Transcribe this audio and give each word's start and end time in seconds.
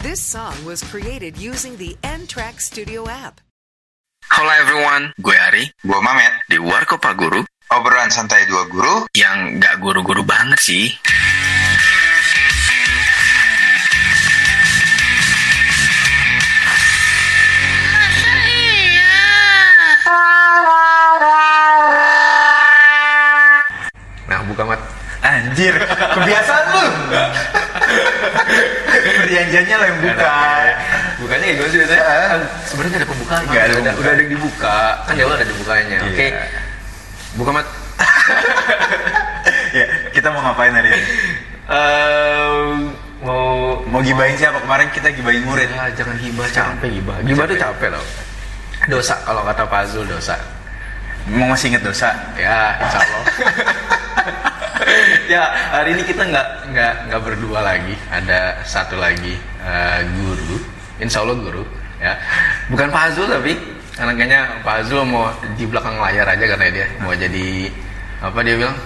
This 0.00 0.16
song 0.24 0.56
was 0.64 0.80
created 0.80 1.36
using 1.36 1.76
the 1.76 1.92
N-Track 2.00 2.64
Studio 2.64 3.04
app. 3.04 3.44
Halo 4.32 4.48
everyone, 4.48 5.12
gue 5.20 5.36
Ari 5.36 5.68
Gue 5.84 6.00
Mamet, 6.00 6.48
di 6.48 6.56
Warkopa 6.56 7.12
Guru 7.12 7.44
obrolan 7.68 8.08
santai 8.08 8.48
dua 8.48 8.64
guru. 8.72 9.04
yang 9.12 9.60
gak 9.60 9.76
guru-guru 9.76 10.24
banget 10.24 10.56
sih. 10.56 10.88
Nah, 24.24 24.40
buka 24.48 24.64
mat. 24.64 24.80
Anjir, 25.20 25.76
kebiasaan 26.16 26.64
lu. 26.72 26.84
Perjanjiannya 29.00 29.74
lo 29.76 29.84
yang 29.84 30.00
buka. 30.04 30.38
Bukanya 31.20 31.44
kayak 31.44 31.56
gimana 31.56 31.70
sih 31.70 31.78
biasanya? 31.80 32.04
Kan 32.04 32.40
sebenarnya 32.66 32.96
ada 33.00 33.08
pembukaan. 33.08 33.42
Nggak 33.48 33.64
ada 33.64 33.74
udah, 33.80 33.92
ada 34.00 34.20
yang 34.20 34.32
dibuka. 34.32 34.78
Kan 35.06 35.14
ya 35.16 35.24
lo 35.24 35.34
ada 35.34 35.46
dibukanya. 35.46 35.98
Oke. 36.04 36.26
Iya. 36.28 36.44
Buka 37.38 37.50
mat. 37.54 37.66
ya, 39.76 39.86
kita 40.10 40.28
mau 40.32 40.40
ngapain 40.42 40.72
hari 40.72 40.88
ini? 40.90 41.04
Ehm, 41.70 42.96
mau 43.22 43.60
Mau 43.90 44.00
gibahin 44.06 44.38
siapa? 44.38 44.62
Kemarin 44.62 44.88
kita 44.94 45.10
gibahin 45.10 45.42
murid. 45.42 45.66
Ya, 45.66 45.90
jangan 45.92 46.14
gibah, 46.22 46.46
capek 46.46 46.88
gibah. 46.94 47.16
Gibah 47.26 47.44
tuh 47.50 47.58
capek 47.58 47.88
loh. 47.90 48.04
Dosa 48.86 49.18
kalau 49.26 49.42
kata 49.42 49.66
Pak 49.66 49.82
Zul 49.90 50.06
dosa. 50.06 50.38
Mau 51.28 51.50
masih 51.52 51.74
inget 51.74 51.82
dosa? 51.84 52.14
Ya, 52.38 52.78
insya 52.80 52.98
Allah. 53.02 53.24
ya, 55.32 55.42
hari 55.72 55.96
ini 55.98 56.02
kita 56.04 56.22
nggak 56.26 56.48
nggak 56.72 56.92
nggak 57.10 57.22
berdua 57.22 57.60
lagi. 57.62 57.94
Ada 58.10 58.64
satu 58.64 58.96
lagi 58.96 59.36
eh, 59.64 60.00
guru. 60.20 60.56
Insya 61.00 61.24
Allah 61.24 61.36
guru. 61.38 61.64
Ya, 62.00 62.16
bukan 62.72 62.88
Pak 62.88 63.12
Azul 63.12 63.28
tapi 63.28 63.52
karena 63.92 64.12
kayaknya 64.16 64.40
Pak 64.64 64.74
Azul 64.84 65.04
mau 65.04 65.28
di 65.60 65.64
belakang 65.68 66.00
layar 66.00 66.24
aja 66.24 66.44
karena 66.56 66.66
dia 66.72 66.86
mau 67.04 67.12
jadi 67.12 67.68
apa 68.24 68.40
dia 68.40 68.56
bilang 68.56 68.76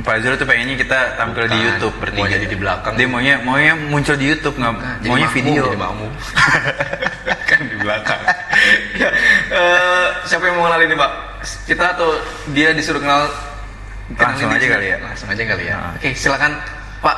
Pak 0.00 0.22
Zul 0.22 0.38
tuh 0.38 0.46
pengennya 0.46 0.78
kita 0.78 1.18
tampil 1.18 1.50
di 1.50 1.58
Bukan. 1.58 1.66
YouTube 1.66 1.94
Mau 1.98 2.02
bertiga. 2.06 2.28
jadi 2.30 2.46
di 2.46 2.56
belakang. 2.56 2.94
Dia 2.94 3.08
maunya 3.10 3.34
maunya 3.42 3.74
muncul 3.74 4.14
di 4.14 4.30
YouTube 4.30 4.56
nggak? 4.56 5.02
Maunya 5.02 5.26
makmum, 5.26 5.34
video. 5.34 5.62
jadi 5.66 5.78
makmum. 5.82 6.10
kan 7.50 7.60
di 7.66 7.76
belakang. 7.76 8.20
ya, 9.02 9.08
eh, 9.50 10.06
siapa 10.30 10.46
yang 10.46 10.62
mau 10.62 10.70
kenalin 10.70 10.94
nih 10.94 10.98
Pak? 10.98 11.12
Kita 11.66 11.84
atau 11.98 12.08
dia 12.54 12.70
disuruh 12.70 13.02
kenal? 13.02 13.26
Langsung 14.18 14.50
aja 14.50 14.66
kali 14.66 14.86
ya? 14.90 14.96
Langsung 14.98 15.28
aja 15.30 15.42
kali 15.46 15.64
ya. 15.68 15.76
Nah. 15.78 15.92
Oke, 15.94 16.10
silakan 16.18 16.52
Pak 17.00 17.16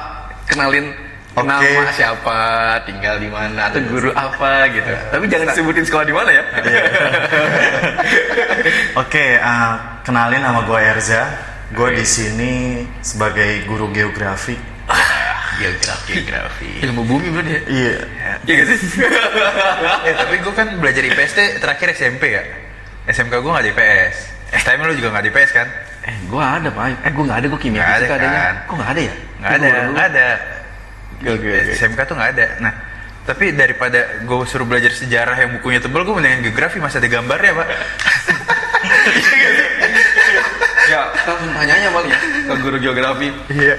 kenalin 0.48 0.86
Oke. 1.32 1.48
nama 1.48 1.88
siapa, 1.96 2.40
tinggal 2.84 3.16
di 3.16 3.28
mana, 3.32 3.72
atau 3.72 3.80
guru 3.88 4.12
apa 4.12 4.68
gitu. 4.68 4.92
Tapi 5.08 5.24
jangan 5.32 5.46
disebutin 5.48 5.84
sekolah 5.88 6.04
di 6.04 6.12
mana 6.12 6.30
ya. 6.30 6.44
Oke, 9.00 9.40
eh, 9.40 9.72
kenalin 10.04 10.44
nama 10.44 10.60
gue 10.68 10.78
Erza. 10.80 11.22
Gue 11.72 11.96
di 11.96 12.04
sini 12.04 12.84
sebagai 13.00 13.64
guru 13.64 13.88
geografi. 13.96 14.52
Geografi, 15.56 16.20
geografi. 16.20 16.70
Ilmu 16.84 17.00
bumi 17.08 17.28
berarti 17.32 17.52
ya? 17.56 17.62
Iya. 17.64 17.94
Iya 18.44 18.54
gak 18.60 18.66
sih? 18.76 18.80
eh, 20.08 20.14
tapi 20.20 20.34
gue 20.44 20.52
kan 20.52 20.68
belajar 20.76 21.00
IPS 21.00 21.32
tuh 21.32 21.46
terakhir 21.64 21.96
SMP 21.96 22.36
ya. 22.36 22.44
SMK 23.08 23.40
gue 23.40 23.50
nggak 23.50 23.64
di 23.64 23.72
IPS. 23.72 24.16
STM 24.52 24.84
lu 24.84 24.92
juga 25.00 25.16
nggak 25.16 25.24
di 25.24 25.30
IPS 25.32 25.50
kan? 25.56 25.68
Eh, 26.06 26.16
gua 26.26 26.58
ada 26.58 26.68
Pak. 26.70 26.84
Eh, 27.06 27.12
gua 27.14 27.24
nggak 27.30 27.38
ada, 27.42 27.46
gua 27.48 27.60
kimia 27.60 27.80
Nggak 27.82 27.94
ada, 27.94 28.06
adanya. 28.14 28.40
kan? 28.42 28.54
Kok 28.66 28.74
nggak 28.78 28.90
ada 28.90 29.00
ya? 29.00 29.14
Nggak 29.38 29.52
ada, 29.54 29.68
nggak 29.92 30.06
ada. 30.10 30.26
Oke, 31.22 31.30
oke. 31.54 31.72
SMK 31.78 32.00
tuh 32.02 32.14
nggak 32.18 32.30
ada. 32.34 32.46
Nah, 32.58 32.72
tapi 33.22 33.44
daripada 33.54 33.98
gue 34.26 34.36
suruh 34.50 34.66
belajar 34.66 34.90
sejarah 34.90 35.38
yang 35.38 35.50
bukunya 35.58 35.78
tebel, 35.78 36.02
gue 36.02 36.14
mendingan 36.18 36.42
geografi 36.42 36.82
masih 36.82 36.98
ada 36.98 37.06
gambarnya, 37.06 37.52
Pak. 37.54 37.68
Ya, 40.90 41.08
langsung 41.24 41.52
tanyanya 41.56 41.88
paling 41.94 42.10
ya 42.12 42.18
ke 42.52 42.54
guru 42.60 42.76
geografi. 42.76 43.28
Iya. 43.48 43.76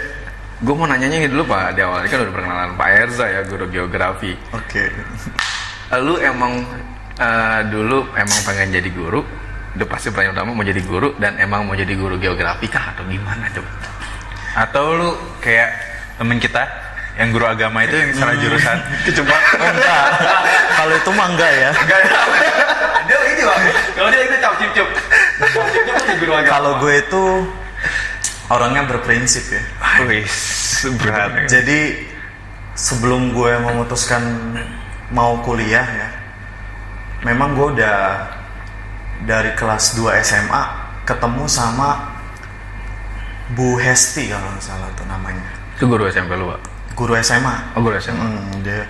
Gue 0.63 0.73
mau 0.73 0.87
nanyanya 0.87 1.19
ini 1.19 1.27
dulu 1.29 1.45
Pak, 1.45 1.75
di 1.75 1.83
awal 1.83 2.01
ini 2.01 2.09
kan 2.09 2.19
udah 2.23 2.33
perkenalan 2.33 2.71
Pak 2.79 2.89
Erza 2.89 3.25
ya, 3.27 3.41
guru 3.45 3.65
geografi. 3.69 4.33
Oke. 4.55 4.87
Lu 5.99 6.15
emang 6.17 6.63
eh, 7.19 7.59
dulu 7.69 8.07
emang 8.15 8.39
pengen 8.47 8.71
jadi 8.73 8.89
guru, 8.89 9.21
udah 9.73 9.87
pasti 9.89 10.13
pertanyaan 10.13 10.37
utama 10.37 10.49
mau 10.53 10.65
jadi 10.65 10.81
guru 10.85 11.17
dan 11.17 11.41
emang 11.41 11.65
mau 11.65 11.73
jadi 11.73 11.93
guru 11.97 12.21
geografi 12.21 12.69
kah 12.69 12.93
atau 12.93 13.03
gimana 13.09 13.49
coba? 13.49 13.71
Atau 14.53 14.85
lu 14.93 15.09
kayak 15.41 15.69
temen 16.21 16.37
kita 16.37 16.61
yang 17.17 17.29
guru 17.33 17.45
agama 17.45 17.85
itu 17.85 17.93
yang 17.93 18.11
salah 18.13 18.37
jurusan. 18.37 18.77
Kecepat. 19.09 19.41
Oh, 19.57 19.69
enggak. 19.69 20.05
Kalau 20.77 20.93
itu 20.97 21.11
mah 21.13 21.27
enggak 21.33 21.51
ya. 21.57 21.69
dia 23.09 23.19
ini 23.19 23.41
Pak, 23.43 23.57
kalau 23.99 24.09
dia 24.09 24.21
itu 24.23 24.35
cap 24.39 24.53
cip 24.55 24.71
cip. 24.71 24.87
Kalau 26.47 26.71
gue 26.79 26.93
itu 27.03 27.23
orangnya 28.47 28.87
berprinsip 28.87 29.43
ya. 29.51 29.63
Wis, 30.07 30.87
berat. 31.03 31.51
Jadi 31.51 32.07
sebelum 32.79 33.35
gue 33.35 33.53
memutuskan 33.59 34.23
mau 35.11 35.43
kuliah 35.43 35.83
ya, 35.83 36.09
memang 37.27 37.59
gue 37.59 37.67
udah 37.75 37.99
dari 39.21 39.53
kelas 39.53 39.93
2 39.95 40.09
SMA 40.25 40.63
ketemu 41.03 41.45
sama 41.45 42.13
Bu 43.53 43.77
Hesti 43.77 44.31
kalau 44.31 44.49
nggak 44.55 44.63
salah 44.63 44.89
tuh 44.95 45.05
namanya. 45.05 45.45
Itu 45.77 45.85
guru 45.85 46.07
SMP 46.09 46.33
lu 46.33 46.49
Pak? 46.49 46.59
Guru 46.95 47.13
SMA. 47.21 47.55
Oh 47.75 47.81
guru 47.83 47.99
SMA. 47.99 48.23
Hmm, 48.23 48.63
dia 48.63 48.81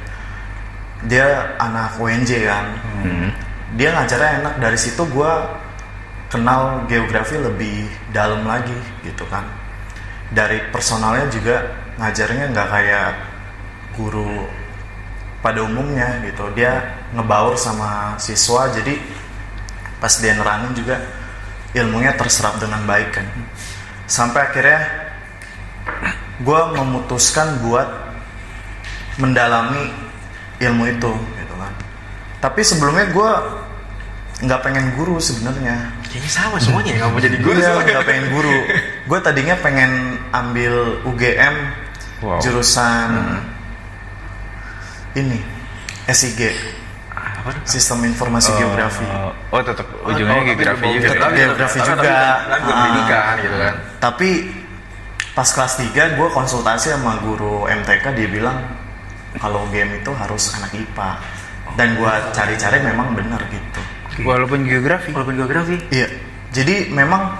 dia 1.03 1.57
anak 1.59 1.99
UNJ 1.99 2.47
kan. 2.47 2.65
Hmm. 3.01 3.29
Dia 3.75 3.89
ngajarnya 3.97 4.31
enak 4.45 4.55
dari 4.61 4.77
situ 4.77 5.01
gua 5.09 5.57
kenal 6.29 6.85
geografi 6.85 7.41
lebih 7.41 7.89
dalam 8.13 8.45
lagi 8.45 8.77
gitu 9.01 9.25
kan. 9.27 9.43
Dari 10.31 10.69
personalnya 10.69 11.27
juga 11.33 11.73
ngajarnya 11.97 12.53
nggak 12.53 12.67
kayak 12.69 13.11
guru 13.97 14.47
pada 15.41 15.65
umumnya 15.65 16.21
gitu. 16.23 16.45
Dia 16.53 17.03
ngebaur 17.11 17.57
sama 17.57 18.15
siswa 18.21 18.69
jadi 18.71 18.95
pas 20.03 20.11
dia 20.19 20.35
nerangin 20.35 20.75
juga 20.75 20.99
ilmunya 21.71 22.11
terserap 22.19 22.59
dengan 22.59 22.83
baik 22.83 23.15
kan. 23.15 23.23
Sampai 24.03 24.51
akhirnya 24.51 24.83
gue 26.43 26.61
memutuskan 26.75 27.63
buat 27.63 27.87
mendalami 29.21 29.93
ilmu 30.57 30.83
itu 30.89 31.11
gitu 31.13 31.53
kan 31.59 31.73
tapi 32.41 32.65
sebelumnya 32.65 33.05
gue 33.13 33.31
nggak 34.43 34.61
pengen 34.65 34.85
guru 34.97 35.21
sebenarnya 35.21 35.93
Kayaknya 36.09 36.31
sama 36.31 36.57
semuanya 36.61 36.91
ya, 36.93 36.97
nggak 37.01 37.09
mau 37.09 37.21
jadi 37.21 37.37
guru 37.41 37.57
Iya, 37.57 37.71
nggak 37.79 38.05
pengen 38.05 38.25
guru 38.33 38.57
gue 39.05 39.19
tadinya 39.21 39.55
pengen 39.61 39.91
ambil 40.33 41.03
UGM 41.05 41.55
Wow. 42.23 42.39
jurusan 42.39 43.43
ini 45.11 45.43
SIG? 46.07 46.55
Sistem 47.63 48.03
informasi 48.05 48.49
geografi 48.53 49.03
Oh, 49.49 49.59
tetap 49.59 49.85
ujungnya 50.03 50.33
Oh, 50.33 50.43
geografi 50.43 50.85
juga. 50.89 51.07
tetap 51.09 51.29
ya? 51.29 51.37
geografi 51.37 51.77
Tapi- 51.77 51.89
juga. 51.89 52.01
tapi 52.01 52.49
Kan 52.49 52.59
guru 52.59 52.71
Ah. 52.71 52.79
pendidikan 52.79 53.33
gitu 53.37 53.57
kan. 53.57 53.73
tapi 53.99 54.29
pas 55.33 55.49
kelas 55.49 55.73
3 55.75 56.03
gue 56.13 56.27
konsultasi 56.29 56.87
sama 56.89 57.17
guru 57.17 57.65
MTK 57.65 58.05
dia 58.13 58.27
bilang 58.27 58.57
kalau 59.35 59.65
game 59.67 59.97
itu 59.97 60.11
harus 60.13 60.53
anak 60.53 60.71
IPA 60.71 61.09
dan 61.73 61.95
gue 61.95 62.11
cari-cari 62.31 62.77
memang 62.79 63.13
benar 63.13 63.41
gitu 63.45 63.81
Walaupun 64.21 64.61
geografi. 64.63 65.09
Walaupun 65.09 65.35
geografi. 65.35 65.75
iya 65.89 66.05
jadi 66.49 66.89
memang 66.89 67.33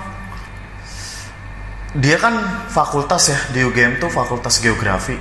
dia 1.94 2.18
kan 2.18 2.34
fakultas 2.68 3.30
ya 3.30 3.38
di 3.54 3.62
UGM 3.62 4.02
tuh 4.02 4.10
fakultas 4.10 4.58
geografi 4.58 5.14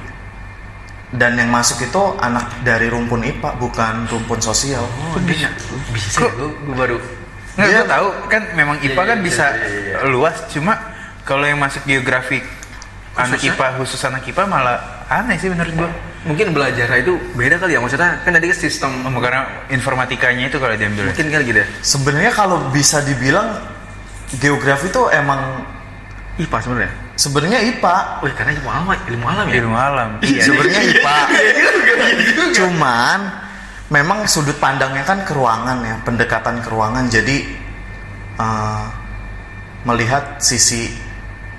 dan 1.13 1.37
yang 1.37 1.49
masuk 1.49 1.77
itu 1.79 2.03
anak 2.19 2.63
dari 2.63 2.89
rumpun 2.89 3.21
IPA 3.21 3.51
bukan 3.57 3.95
rumpun 4.07 4.41
sosial 4.41 4.81
Oh, 4.83 5.21
bisa. 5.21 5.49
Bisa. 5.91 6.25
Gue 6.25 6.49
gue 6.51 6.73
baru. 6.75 6.97
Nggak, 7.53 7.69
Dia- 7.69 7.79
gue 7.79 7.89
tahu 7.91 8.07
kan 8.27 8.43
memang 8.53 8.77
IPA 8.81 8.97
Iya, 8.97 9.05
kan 9.07 9.19
iya, 9.19 9.23
bisa 9.23 9.45
iya, 9.53 9.69
iya, 9.93 10.09
luas, 10.09 10.37
cuma 10.49 10.73
kalau 11.23 11.45
yang 11.45 11.61
masuk 11.61 11.85
geografi 11.85 12.41
anak? 13.13 13.39
IPA 13.39 13.67
khusus 13.77 14.01
anak 14.03 14.25
IPA 14.25 14.43
malah 14.47 14.79
aneh 15.07 15.37
sih 15.37 15.47
menurut 15.47 15.69
gue. 15.71 15.91
Mungkin 16.23 16.55
belajar 16.55 16.87
itu 16.97 17.13
beda 17.35 17.59
kali 17.59 17.75
ya 17.75 17.83
maksudnya 17.83 18.23
kan 18.23 18.31
tadi 18.31 18.47
kan 18.47 18.57
sistem 18.57 18.91
Oh, 19.05 19.19
karena 19.19 19.43
informatikanya 19.69 20.47
itu 20.47 20.57
kalau 20.57 20.73
diambil. 20.73 21.11
mungkin 21.11 21.29
kali 21.29 21.45
gitu 21.45 21.61
ya. 21.61 21.69
sebenarnya 21.83 22.33
kalau 22.33 22.71
bisa 22.71 23.03
dibilang 23.03 23.59
geografi 24.33 24.89
tuh 24.89 25.11
emang 25.11 25.67
IPA 26.39 26.57
sebenarnya. 26.59 26.93
Sebenarnya 27.17 27.61
IPA 27.61 27.97
Wih, 28.25 28.35
karena 28.35 28.53
ilmu 28.57 28.69
alam, 28.69 28.87
ilmu 29.09 29.27
alam 29.27 29.47
ya. 29.49 29.55
Ilmu 29.61 29.77
alam. 29.77 30.11
sebenarnya 30.23 30.83
IPA. 30.93 31.17
Cuman 32.59 33.19
memang 33.93 34.25
sudut 34.25 34.57
pandangnya 34.57 35.05
kan 35.05 35.25
ke 35.25 35.33
ruangan 35.37 35.79
ya, 35.85 35.97
pendekatan 36.03 36.61
ke 36.65 36.69
ruangan. 36.73 37.05
Jadi 37.09 37.37
eh, 38.41 38.85
melihat 39.85 40.41
sisi 40.41 40.89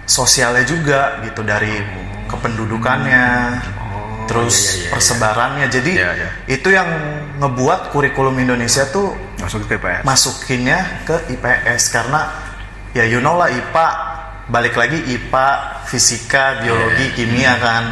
sosialnya 0.04 0.66
juga 0.68 1.24
gitu 1.24 1.46
dari 1.46 1.80
kependudukannya, 2.28 3.26
terus 4.26 4.56
iya, 4.56 4.68
iya, 4.68 4.82
iya. 4.82 4.90
persebarannya. 4.92 5.68
Jadi 5.70 5.92
Iya, 5.94 6.12
iya. 6.18 6.30
itu 6.50 6.70
yang 6.74 6.90
ngebuat 7.40 7.94
kurikulum 7.94 8.36
Indonesia 8.40 8.88
tuh 8.90 9.34
Masuk 9.44 9.68
ke 9.68 9.76
masukinnya 10.08 11.04
ke 11.04 11.36
IPS 11.36 11.92
karena 11.92 12.32
ya 12.96 13.04
you 13.04 13.20
know 13.20 13.36
lah 13.36 13.52
IPA 13.52 14.13
balik 14.52 14.76
lagi 14.76 15.00
IPA, 15.16 15.48
fisika, 15.88 16.60
biologi, 16.60 17.06
Iya, 17.12 17.16
kimia 17.16 17.54
kan. 17.60 17.84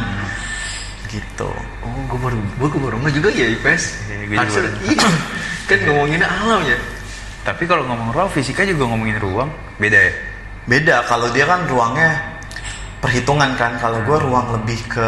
Gitu. 1.08 1.50
Oh, 1.84 2.00
gue 2.08 2.18
baru, 2.20 2.36
gue 2.40 2.80
baru 2.80 2.96
nggak 3.00 3.14
juga 3.16 3.28
ya 3.32 3.46
IPS. 3.52 3.84
Harusnya, 4.32 4.72
iya. 4.88 4.96
kan 5.68 5.78
ngomongin 5.88 6.24
alam 6.24 6.60
ya. 6.64 6.78
Tapi 7.42 7.66
kalau 7.68 7.84
ngomong 7.88 8.14
ruang 8.14 8.30
fisika 8.32 8.62
juga 8.64 8.88
ngomongin 8.88 9.18
ruang, 9.20 9.50
beda 9.76 9.98
ya? 9.98 10.12
Beda 10.62 10.96
kalau 11.10 11.26
dia 11.34 11.44
kan 11.44 11.66
ruangnya 11.66 12.16
perhitungan 13.02 13.52
kan. 13.58 13.76
Kalau 13.82 14.00
gue 14.06 14.18
ruang 14.24 14.56
lebih 14.56 14.78
ke 14.88 15.06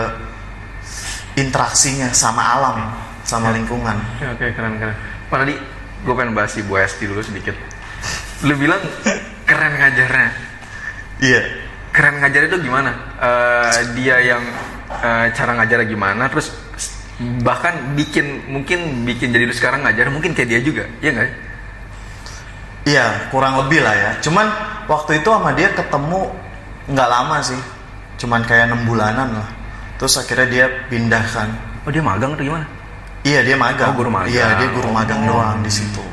interaksinya 1.40 2.10
sama 2.10 2.42
alam, 2.58 2.76
sama 3.24 3.54
lingkungan. 3.54 3.96
Oke, 4.18 4.26
oke, 4.34 4.46
keren 4.52 4.76
keren. 4.76 4.96
Pak 5.30 5.36
tadi 5.46 5.54
gue 6.04 6.14
pengen 6.14 6.34
bahas 6.36 6.52
si 6.52 6.60
Bu 6.60 6.76
Esti 6.76 7.08
dulu 7.08 7.22
sedikit. 7.24 7.56
Lu 8.44 8.52
bilang 8.60 8.82
keren 9.48 9.72
ngajarnya. 9.78 10.43
Iya. 11.24 11.42
Keren 11.94 12.20
ngajar 12.20 12.42
itu 12.52 12.56
gimana? 12.60 12.90
Eh, 13.16 13.78
dia 13.96 14.16
yang 14.20 14.42
eh, 15.00 15.26
cara 15.32 15.56
ngajarnya 15.56 15.86
gimana? 15.88 16.28
Terus 16.28 16.52
bahkan 17.40 17.94
bikin 17.94 18.50
mungkin 18.50 19.06
bikin 19.06 19.30
jadi 19.30 19.46
lu 19.46 19.54
sekarang 19.54 19.86
ngajar 19.86 20.10
mungkin 20.10 20.34
kayak 20.34 20.48
dia 20.50 20.60
juga, 20.60 20.84
iya 20.98 21.10
nggak? 21.14 21.30
Iya, 22.84 23.06
kurang 23.32 23.56
lebih 23.64 23.80
lah 23.80 23.94
ya. 23.96 24.10
Cuman 24.20 24.44
waktu 24.90 25.24
itu 25.24 25.28
sama 25.32 25.56
dia 25.56 25.72
ketemu 25.72 26.28
nggak 26.92 27.08
lama 27.08 27.36
sih. 27.40 27.60
Cuman 28.20 28.44
kayak 28.44 28.68
enam 28.68 28.84
bulanan 28.84 29.40
lah. 29.40 29.48
Terus 29.96 30.20
akhirnya 30.20 30.48
dia 30.50 30.66
pindahkan. 30.92 31.48
Oh 31.86 31.90
dia 31.94 32.04
magang 32.04 32.36
atau 32.36 32.44
gimana? 32.44 32.66
Iya 33.24 33.40
dia 33.40 33.56
magang. 33.56 33.94
Oh, 33.94 33.96
guru 33.96 34.10
magang. 34.12 34.34
Iya 34.34 34.46
dia 34.60 34.68
guru 34.68 34.90
magang 34.92 35.24
Oh. 35.24 35.38
doang 35.38 35.64
di 35.64 35.72
situ. 35.72 36.04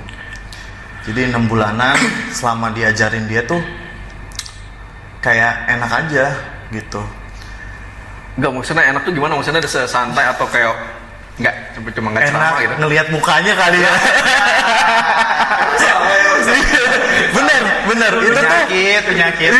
Jadi 1.09 1.33
enam 1.33 1.49
bulanan 1.49 1.97
selama 2.31 2.71
diajarin 2.71 3.25
dia 3.27 3.41
tuh 3.43 3.59
kayak 5.21 5.53
enak 5.69 5.91
aja 5.91 6.25
gitu. 6.73 7.01
Enggak 8.37 8.51
maksudnya 8.57 8.83
enak 8.89 9.01
tuh 9.05 9.13
gimana? 9.13 9.37
Maksudnya 9.37 9.61
ada 9.61 9.69
santai 9.87 10.25
atau 10.27 10.45
kayak 10.49 10.73
nggak 11.39 11.55
cuma 11.73 11.89
cuma 11.95 12.07
nggak 12.13 12.25
ceramah 12.27 12.59
gitu? 12.59 12.73
ngelihat 12.81 13.07
mukanya 13.09 13.53
kali 13.55 13.79
ya. 13.81 13.93
bener 17.31 17.63
bener 17.87 18.11
itu 18.21 18.31
tuh 18.35 18.43
Penyakit, 18.43 19.01
penyakit. 19.07 19.51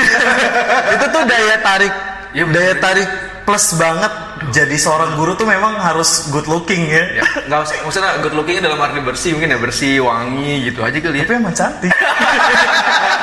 itu 0.97 1.05
tuh 1.09 1.23
daya 1.25 1.55
tarik 1.63 1.93
bener. 2.35 2.51
daya 2.53 2.73
tarik 2.77 3.07
plus 3.47 3.73
banget 3.75 4.11
jadi 4.51 4.73
seorang 4.73 5.15
guru 5.15 5.37
tuh 5.37 5.45
memang 5.45 5.77
harus 5.77 6.27
good 6.33 6.49
looking 6.49 6.89
ya, 6.89 7.21
Ya, 7.21 7.25
nggak 7.45 7.59
usah, 7.61 7.75
maksudnya 7.85 8.11
good 8.25 8.33
lookingnya 8.33 8.65
dalam 8.65 8.81
arti 8.81 8.99
bersih 8.99 9.37
mungkin 9.37 9.53
ya 9.53 9.59
bersih, 9.61 10.01
wangi 10.01 10.65
gitu 10.65 10.81
aja 10.81 10.97
kali 10.97 11.21
ya. 11.21 11.25
tapi 11.29 11.35
emang 11.37 11.53
cantik 11.55 11.93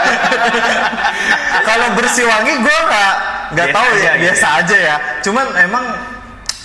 kalau 1.68 1.86
bersih 1.96 2.24
wangi 2.26 2.52
gue 2.60 2.76
nggak 2.88 3.14
nggak 3.56 3.68
tahu 3.72 3.88
ya 3.96 4.12
aja, 4.12 4.12
biasa 4.20 4.46
gitu 4.46 4.58
aja 4.62 4.76
ya. 4.76 4.96
Cuman 5.24 5.46
emang 5.56 5.84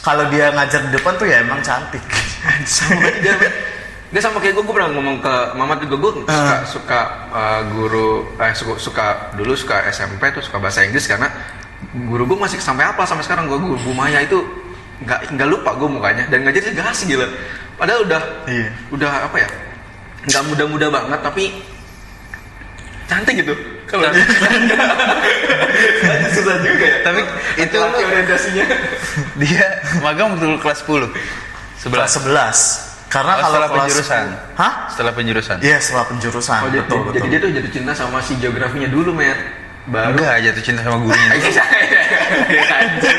kalau 0.03 0.25
dia 0.27 0.51
ngajar 0.51 0.81
di 0.87 0.91
depan 0.91 1.13
tuh 1.15 1.27
ya 1.27 1.39
emang 1.43 1.59
cantik. 1.63 2.03
Sama 2.67 3.07
dia 3.23 3.33
dia 4.13 4.21
sama 4.21 4.37
kayak 4.37 4.53
gue 4.53 4.63
gue 4.69 4.75
pernah 4.77 4.93
ngomong 4.93 5.25
ke 5.25 5.33
Mamat 5.57 5.89
juga 5.89 5.95
gue 5.97 6.11
suka 6.29 6.55
suka 6.69 6.99
uh, 7.33 7.61
guru 7.73 8.29
eh 8.37 8.53
suka, 8.53 8.73
suka 8.77 9.05
dulu 9.33 9.57
suka 9.57 9.89
SMP 9.89 10.29
tuh 10.29 10.45
suka 10.45 10.61
bahasa 10.61 10.85
Inggris 10.85 11.09
karena 11.09 11.33
guru 12.05 12.29
gue 12.29 12.37
masih 12.37 12.61
sampai 12.61 12.93
apa 12.93 13.09
sampai 13.09 13.25
sekarang 13.25 13.49
gue 13.49 13.57
guru 13.57 13.73
Bu 13.81 13.89
Maya 13.97 14.21
itu 14.21 14.37
nggak 15.01 15.33
nggak 15.33 15.47
lupa 15.49 15.73
gue 15.81 15.89
mukanya 15.89 16.29
dan 16.29 16.45
ngajarnya 16.45 16.71
gak 16.77 16.93
asik 16.93 17.09
gila. 17.09 17.25
Padahal 17.73 18.05
udah 18.05 18.21
Iya. 18.45 18.69
udah 18.93 19.09
apa 19.33 19.37
ya 19.41 19.49
nggak 20.29 20.43
muda-muda 20.45 20.87
banget 20.93 21.19
tapi 21.25 21.43
cantik 23.13 23.35
gitu 23.37 23.53
kalau 23.85 24.09
susah 26.33 26.55
juga 26.59 26.81
ya 26.81 26.97
Tapi 27.03 27.21
itu 27.55 27.77
orientasinya 27.77 28.65
Dia 29.41 29.65
magang 30.01 30.33
lu 30.35 30.57
kelas 30.57 30.81
10. 30.81 31.13
kelas 31.83 32.11
11 32.17 32.33
karena 33.05 33.31
Oh, 33.31 33.37
kalau 33.37 33.53
setelah 33.53 33.69
kelas 33.69 33.85
penjurusan. 33.85 34.25
hah 34.55 34.73
Setelah 34.89 35.13
penjurusan. 35.13 35.57
iya 35.61 35.77
setelah 35.77 36.05
penjurusan 36.09 36.59
Oh, 36.59 36.67
jadi, 36.67 36.81
betul 36.81 36.97
jadi 36.97 37.13
betul 37.13 37.29
dia 37.29 37.39
tuh 37.39 37.49
jatuh 37.53 37.71
cinta 37.71 37.91
sama 37.93 38.17
si 38.19 38.33
geografinya 38.35 38.89
dulu, 38.89 39.13
Mer. 39.13 39.37
Baru. 39.83 40.15
Enggak 40.15 40.39
jatuh 40.41 40.63
cinta 40.63 40.81
sama 40.81 40.97
gurunya. 40.97 41.29
Iya, 42.43 42.63
Anjir. 42.65 43.13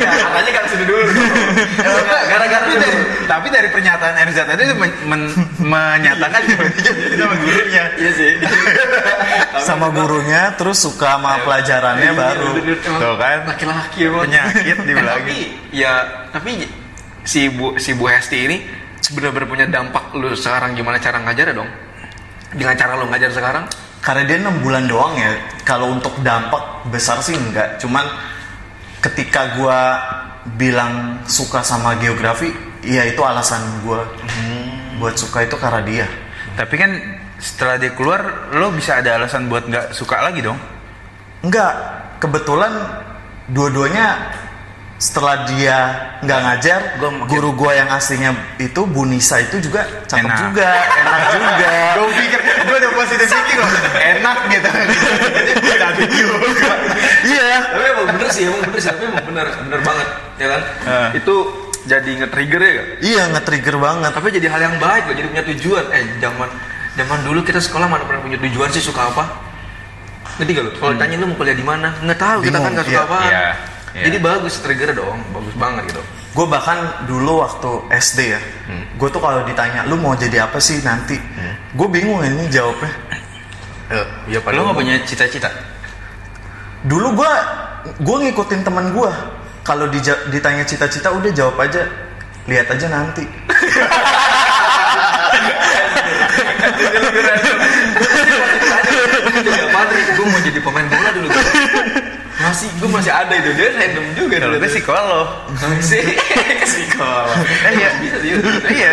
Katanya 0.00 0.50
sudah 0.74 0.86
dulu. 0.86 1.04
Gara-gara 2.30 2.64
tapi 2.64 2.74
itu. 2.74 2.82
dari, 2.82 2.98
tapi 3.30 3.46
dari 3.48 3.68
pernyataan 3.70 4.14
RZ 4.26 4.38
itu 4.58 4.74
men- 4.74 4.98
men- 5.06 5.32
menyatakan 5.62 6.40
jatuh 6.44 6.68
cinta 6.82 7.24
sama 7.24 7.34
gurunya. 7.38 7.84
Iya 7.96 8.10
sih. 8.12 8.32
sama 9.66 9.86
gurunya 9.90 10.40
terus 10.58 10.82
suka 10.82 11.16
sama 11.16 11.38
pelajarannya 11.42 12.10
baru 12.12 12.48
Tuh 12.82 13.14
kan. 13.16 13.38
Laki-laki 13.48 13.98
emang. 14.10 14.26
Penyakit 14.26 14.76
Eh, 14.76 14.84
dibilangin. 14.84 15.22
Tapi 15.22 15.36
ya, 15.70 15.92
tapi 16.34 16.50
si 17.22 17.48
Bu 17.48 17.78
si 17.78 17.94
Bu 17.94 18.10
Hesti 18.10 18.38
ini 18.44 18.56
benar-benar 19.14 19.46
punya 19.46 19.66
dampak 19.70 20.10
lu 20.16 20.34
sekarang 20.34 20.74
gimana 20.74 20.98
cara 20.98 21.22
ngajar 21.22 21.54
dong? 21.54 21.68
Dengan 22.54 22.74
cara 22.74 22.98
lu 22.98 23.06
ngajar 23.08 23.30
sekarang? 23.30 23.66
karena 24.04 24.20
dia 24.28 24.36
enam 24.36 24.60
bulan 24.60 24.84
doang 24.84 25.16
ya 25.16 25.32
kalau 25.64 25.88
untuk 25.88 26.12
dampak 26.20 26.60
besar 26.92 27.24
sih 27.24 27.32
enggak 27.32 27.80
cuman 27.80 28.04
ketika 29.00 29.56
gua 29.56 29.96
bilang 30.56 31.24
suka 31.24 31.64
sama 31.64 31.96
geografi 31.98 32.52
ya 32.84 33.04
itu 33.08 33.20
alasan 33.24 33.60
gua. 33.84 34.04
Buat 35.00 35.18
suka 35.18 35.42
itu 35.42 35.56
karena 35.58 35.80
dia. 35.82 36.06
Tapi 36.54 36.74
kan 36.78 36.90
setelah 37.42 37.76
dia 37.80 37.90
keluar, 37.98 38.52
lo 38.54 38.70
bisa 38.70 39.02
ada 39.02 39.18
alasan 39.18 39.50
buat 39.50 39.66
nggak 39.66 39.90
suka 39.90 40.22
lagi 40.22 40.40
dong? 40.44 40.56
enggak 41.44 41.72
kebetulan 42.24 42.72
dua-duanya 43.52 44.32
setelah 45.04 45.44
dia 45.44 45.76
nggak 46.24 46.40
ngajar 46.40 46.80
Gua 46.96 47.12
makin- 47.12 47.28
guru 47.28 47.50
gua 47.52 47.76
yang 47.76 47.92
aslinya 47.92 48.32
itu 48.56 48.88
Bu 48.88 49.04
Nisa 49.04 49.36
itu 49.38 49.60
juga 49.60 49.84
cakep 50.08 50.24
Enak. 50.24 50.38
juga 50.40 50.70
enak 50.72 51.20
juga. 51.36 51.72
Gue 51.94 52.08
pikir, 52.16 52.40
gue 52.40 52.76
udah 52.78 52.92
positif 52.96 53.26
thinking 53.28 53.58
loh, 53.60 53.70
enak 53.94 54.38
gitu. 54.48 54.68
Cantik 55.76 56.08
juga. 56.08 56.72
iya 57.22 57.44
tapi 57.68 57.84
emang 57.86 58.06
bener 58.10 58.28
sih 58.30 58.42
emang 58.48 58.60
bener 58.64 58.80
sih. 58.80 58.88
Tapi 58.88 59.02
emang 59.04 59.24
bener 59.28 59.46
bener 59.60 59.80
banget 59.82 60.08
ya 60.34 60.46
kan? 60.48 60.60
Eh. 60.88 61.08
itu 61.20 61.34
jadi 61.84 62.10
nge-trigger 62.16 62.60
ya 62.62 62.72
kan? 62.72 62.86
iya 63.04 63.22
nge-trigger 63.28 63.76
banget. 63.76 64.10
Tapi 64.10 64.26
jadi 64.32 64.46
hal 64.48 64.60
yang 64.62 64.76
baik 64.78 65.02
loh 65.04 65.14
jadi 65.14 65.28
punya 65.28 65.44
tujuan. 65.46 65.84
Eh 65.92 66.02
zaman 66.16 66.48
zaman 66.96 67.18
dulu 67.22 67.44
kita 67.44 67.60
sekolah 67.60 67.84
mana 67.84 68.08
pernah 68.08 68.24
punya 68.24 68.40
tujuan 68.40 68.72
sih 68.72 68.80
suka 68.80 69.04
apa? 69.04 69.24
Ngerti 70.34 70.50
gak 70.50 70.64
lo 70.64 70.70
kalau 70.74 70.92
ditanya 70.96 71.16
lu 71.20 71.26
mau 71.28 71.36
kuliah 71.36 71.52
di 71.52 71.62
mana? 71.62 71.92
Nggak 72.00 72.18
tahu 72.18 72.38
kita 72.40 72.56
kan 72.56 72.70
nggak 72.72 72.86
suka 72.88 72.96
iya, 72.96 73.04
apa 73.04 73.18
iya, 73.22 73.44
iya. 73.94 74.04
jadi 74.04 74.18
bagus 74.18 74.58
trigger 74.58 74.92
dong 74.92 75.22
bagus 75.30 75.54
banget 75.54 75.82
gitu. 75.88 76.02
Gue 76.34 76.46
bahkan 76.46 76.76
dulu 77.06 77.40
waktu 77.40 77.70
SD 77.94 78.18
ya 78.28 78.40
gue 78.94 79.08
tuh 79.08 79.18
kalau 79.18 79.46
ditanya 79.46 79.86
lu 79.86 79.94
mau 79.94 80.12
jadi 80.14 80.44
apa 80.44 80.58
sih 80.58 80.82
nanti? 80.82 81.14
Gue 81.72 81.86
bingung 81.86 82.20
ini 82.20 82.50
jawabnya. 82.50 82.90
Ya 84.26 84.38
Lo 84.42 84.66
nggak 84.66 84.74
punya 84.74 84.94
cita-cita? 85.06 85.50
dulu 86.84 87.16
gue 87.16 87.32
gue 87.96 88.16
ngikutin 88.28 88.60
teman 88.60 88.92
gue 88.92 89.08
kalau 89.64 89.88
dija- 89.88 90.28
ditanya 90.28 90.68
cita-cita 90.68 91.08
udah 91.08 91.30
jawab 91.32 91.56
aja. 91.56 91.86
Lihat 92.44 92.68
aja 92.68 92.86
nanti. 92.92 93.24
Gue 100.14 100.26
mau 100.26 100.40
jadi 100.40 100.58
pemain 100.60 100.86
bola 100.86 101.10
dulu 101.12 101.28
masih 102.44 102.68
gue 102.74 102.88
masih 102.88 103.08
ada 103.10 103.32
itu 103.32 103.50
dia 103.52 103.68
random 103.72 104.06
juga 104.14 104.36
Kalau 104.38 104.54
gue 104.54 104.68
psikolog. 104.68 105.26
sih 105.80 106.04
psikolog 106.68 107.36
Eh, 107.64 107.72
iya. 107.74 107.90
bisa 107.98 108.16
sih 108.18 108.30
iya, 108.70 108.92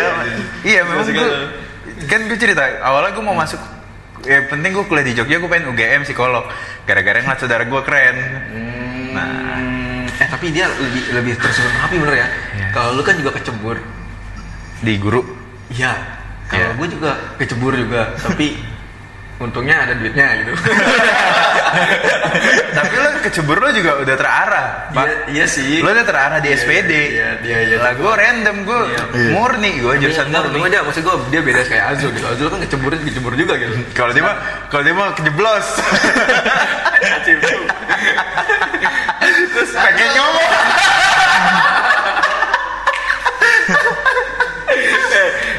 iya 0.62 0.80
memang 0.82 1.04
gue, 1.04 1.28
kan 2.04 2.20
gue 2.24 2.36
cerita 2.36 2.62
awalnya 2.80 3.12
gue 3.12 3.22
mau 3.22 3.34
masuk 3.34 3.60
ya 4.22 4.38
penting 4.46 4.70
gue 4.70 4.84
kuliah 4.84 5.02
di 5.02 5.12
Jogja 5.12 5.36
gue 5.36 5.46
pengen 5.46 5.68
UGM 5.68 6.02
psikolog 6.02 6.46
gara-gara 6.82 7.18
ngeliat 7.18 7.38
saudara 7.38 7.62
gue 7.62 7.80
keren 7.82 8.16
nah 9.12 9.28
Hmm, 9.62 10.08
eh 10.18 10.26
tapi 10.26 10.50
dia 10.50 10.66
lebih 10.68 11.02
lebih 11.12 11.32
tersusun 11.36 11.70
rapi 11.76 11.96
bener 11.96 12.16
ya. 12.16 12.28
Iya. 12.52 12.66
Kalau 12.70 12.90
lu 12.92 13.02
kan 13.02 13.14
juga 13.14 13.30
kecebur. 13.32 13.76
di 14.78 14.96
guru 14.96 15.22
Iya. 15.68 15.92
Kalau 16.46 16.64
Iya. 16.64 16.74
gue 16.74 16.88
juga 16.90 17.10
kecebur 17.36 17.72
juga, 17.72 18.02
tapi 18.16 18.56
untungnya 19.44 19.76
ada 19.80 19.94
duitnya 19.94 20.26
gitu. 20.38 20.52
tapi 22.76 22.94
lo 22.96 23.08
kecebur 23.24 23.56
lo 23.60 23.68
juga 23.72 23.92
udah 24.02 24.16
terarah 24.16 24.68
iya, 24.92 25.12
iya 25.30 25.46
sih. 25.46 25.80
Lo 25.80 25.90
udah 25.92 26.04
terarah 26.04 26.38
di 26.40 26.52
iya, 26.52 26.58
SPD 26.58 26.92
iya, 27.16 27.28
iya, 27.42 27.58
iya, 27.68 27.76
lah 27.80 27.92
gue 27.96 28.12
random 28.12 28.56
gue 28.66 28.80
iya, 28.92 29.02
iya. 29.12 29.30
murni 29.34 29.70
gue 29.80 29.94
jurusan 30.02 30.26
iya, 30.28 30.40
murni. 30.40 30.68
dia 30.70 30.80
maksud 30.84 31.02
gue 31.04 31.16
dia 31.32 31.40
beda 31.40 31.62
kayak 31.66 31.84
Azul 31.96 32.10
gitu. 32.12 32.26
Azul 32.26 32.46
kan 32.50 32.60
kecebur 32.64 32.90
kecebur 32.96 33.32
juga 33.36 33.54
gitu. 33.60 33.72
Kalau 33.96 34.12
dia 34.12 34.24
mah 34.24 34.36
kalau 34.68 34.82
dia 34.84 34.94
mah 34.94 35.12
kejeblos. 35.16 35.66
Terus 39.52 39.70
pengen 39.78 40.08
nyomong 40.16 40.50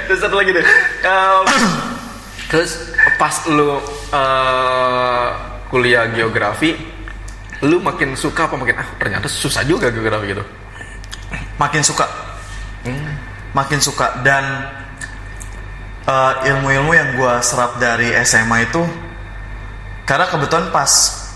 terus 0.07 0.19
satu 0.19 0.35
lagi 0.37 0.51
deh. 0.53 0.65
Terus 2.51 2.71
pas 3.17 3.35
lo 3.49 3.81
uh, 4.13 5.52
kuliah 5.73 6.05
geografi, 6.13 6.77
lu 7.65 7.81
makin 7.81 8.13
suka 8.13 8.45
apa 8.45 8.53
makin 8.53 8.77
ah 8.77 8.85
ternyata 9.01 9.25
susah 9.25 9.65
juga 9.65 9.89
geografi 9.89 10.37
gitu. 10.37 10.45
makin 11.57 11.81
suka. 11.81 12.05
Makin 13.57 13.79
suka. 13.81 14.21
Dan 14.21 14.69
eh, 16.05 16.33
ilmu-ilmu 16.53 16.93
yang 16.93 17.17
gue 17.17 17.33
serap 17.41 17.81
dari 17.81 18.13
SMA 18.21 18.69
itu 18.69 18.85
karena 20.05 20.29
kebetulan 20.29 20.69
pas 20.69 20.91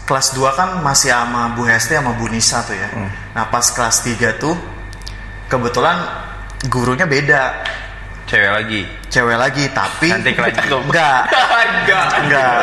kelas 0.06 0.38
2 0.38 0.53
kan 0.53 0.70
masih 0.86 1.12
sama 1.12 1.58
Bu 1.58 1.65
Hesti 1.65 1.98
sama 1.98 2.13
Bu 2.13 2.29
Nisa 2.29 2.62
tuh 2.62 2.77
ya. 2.77 2.94
Nah 3.34 3.50
pas 3.50 3.65
kelas 3.74 4.06
3 4.06 4.38
tuh 4.38 4.53
kebetulan 5.50 5.98
gurunya 6.70 7.10
beda 7.10 7.67
Cewek 8.27 8.51
lagi. 8.51 8.81
cewek 9.07 9.34
lagi 9.34 9.63
tapi 9.72 10.12
Cantik 10.12 10.36
lagi. 10.36 10.60
enggak 10.84 11.22
Enggak. 11.79 12.07
enggak 12.19 12.55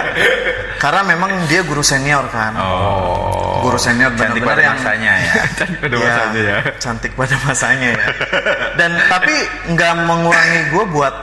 karena 0.77 1.01
memang 1.03 1.31
dia 1.49 1.61
guru 1.61 1.81
senior 1.81 2.29
kan 2.29 2.53
Oh. 2.55 3.59
guru 3.61 3.75
senior 3.75 4.13
Cantik 4.13 4.45
benar-benar 4.45 4.53
pada 4.53 4.63
yang 4.63 4.77
masanya 4.77 5.13
ya. 5.17 5.33
Pada 5.81 5.95
Iya, 5.95 6.05
masanya 6.07 6.41
ya. 6.43 6.59
cantik 6.77 7.13
pada 7.15 7.37
masanya 7.41 7.89
ya 7.91 8.07
dan 8.79 8.91
tapi 9.09 9.35
nggak 9.67 9.93
mengurangi 10.05 10.61
gue 10.69 10.85
buat 10.87 11.15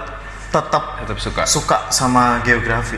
tetap 0.49 0.83
Tetap 0.99 1.17
suka. 1.17 1.41
suka 1.45 1.77
sama 1.87 2.41
geografi 2.41 2.97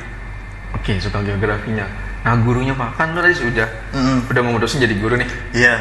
Oke, 0.74 0.98
suka 0.98 1.22
geografinya. 1.22 1.86
Nah, 2.24 2.34
gurunya 2.38 2.72
Pak 2.72 2.98
kan 2.98 3.12
lu 3.12 3.20
tadi 3.20 3.36
sudah 3.36 3.68
Mm-mm. 3.92 4.26
udah 4.26 4.42
memutusin 4.42 4.80
jadi 4.80 4.96
guru 4.96 5.16
nih. 5.16 5.28
iya 5.54 5.76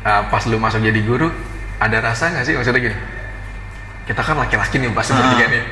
Ah, 0.00 0.22
pas 0.24 0.44
lu 0.44 0.54
masuk 0.54 0.78
jadi 0.78 1.00
guru, 1.02 1.26
ada 1.78 1.98
rasa 1.98 2.30
nggak 2.30 2.44
sih 2.44 2.54
maksudnya 2.54 2.78
gini? 2.80 2.96
Kita 4.06 4.20
kan 4.22 4.36
laki-laki 4.36 4.78
nih 4.78 4.90
pasti 4.90 5.10
Ah. 5.10 5.18
bertiga 5.20 5.46
nih. 5.50 5.62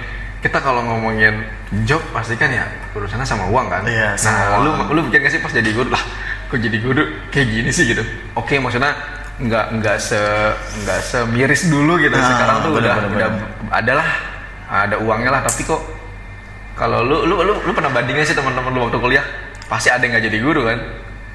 Kita 0.40 0.58
kalau 0.60 0.84
ngomongin 0.84 1.40
job 1.82 2.02
pasti 2.10 2.34
kan 2.34 2.50
ya 2.50 2.66
urusannya 2.92 3.24
sama 3.24 3.48
uang 3.48 3.66
kan. 3.66 3.82
Iya, 3.84 4.12
nah, 4.12 4.18
sama 4.18 4.60
lu 4.60 4.70
uang. 4.76 4.92
lu 4.92 5.00
pikir 5.08 5.18
nggak 5.22 5.32
sih 5.32 5.40
pas 5.40 5.48
jadi 5.50 5.70
guru 5.70 5.88
lah, 5.88 6.02
kok 6.46 6.58
jadi 6.58 6.78
guru 6.78 7.00
kayak 7.30 7.46
gini 7.48 7.70
sih 7.70 7.88
gitu? 7.88 8.04
Oke, 8.34 8.58
maksudnya 8.58 8.92
nggak 9.34 9.66
nggak 9.74 9.96
se 9.98 10.20
nggak 10.84 11.00
semiris 11.00 11.64
dulu 11.66 11.96
gitu. 11.96 12.12
Ah, 12.12 12.28
Sekarang 12.28 12.56
tuh 12.60 12.70
bener, 12.72 12.84
udah 12.84 12.94
bener, 13.00 13.10
udah 13.16 13.28
bener. 13.30 13.48
ada 13.72 13.92
lah, 13.96 14.08
ada 14.68 14.96
uangnya 14.98 15.30
lah. 15.30 15.40
Tapi 15.42 15.62
kok 15.64 15.80
kalau 16.74 17.00
lu 17.00 17.24
lu 17.24 17.40
lu 17.40 17.54
lu 17.56 17.72
pernah 17.72 17.88
bandingin 17.88 18.22
sih 18.22 18.34
teman-teman 18.34 18.68
lu 18.68 18.84
waktu 18.84 18.98
kuliah 18.98 19.24
pasti 19.64 19.88
ada 19.88 20.02
yang 20.02 20.12
nggak 20.12 20.24
jadi 20.28 20.38
guru 20.40 20.60
kan? 20.66 20.78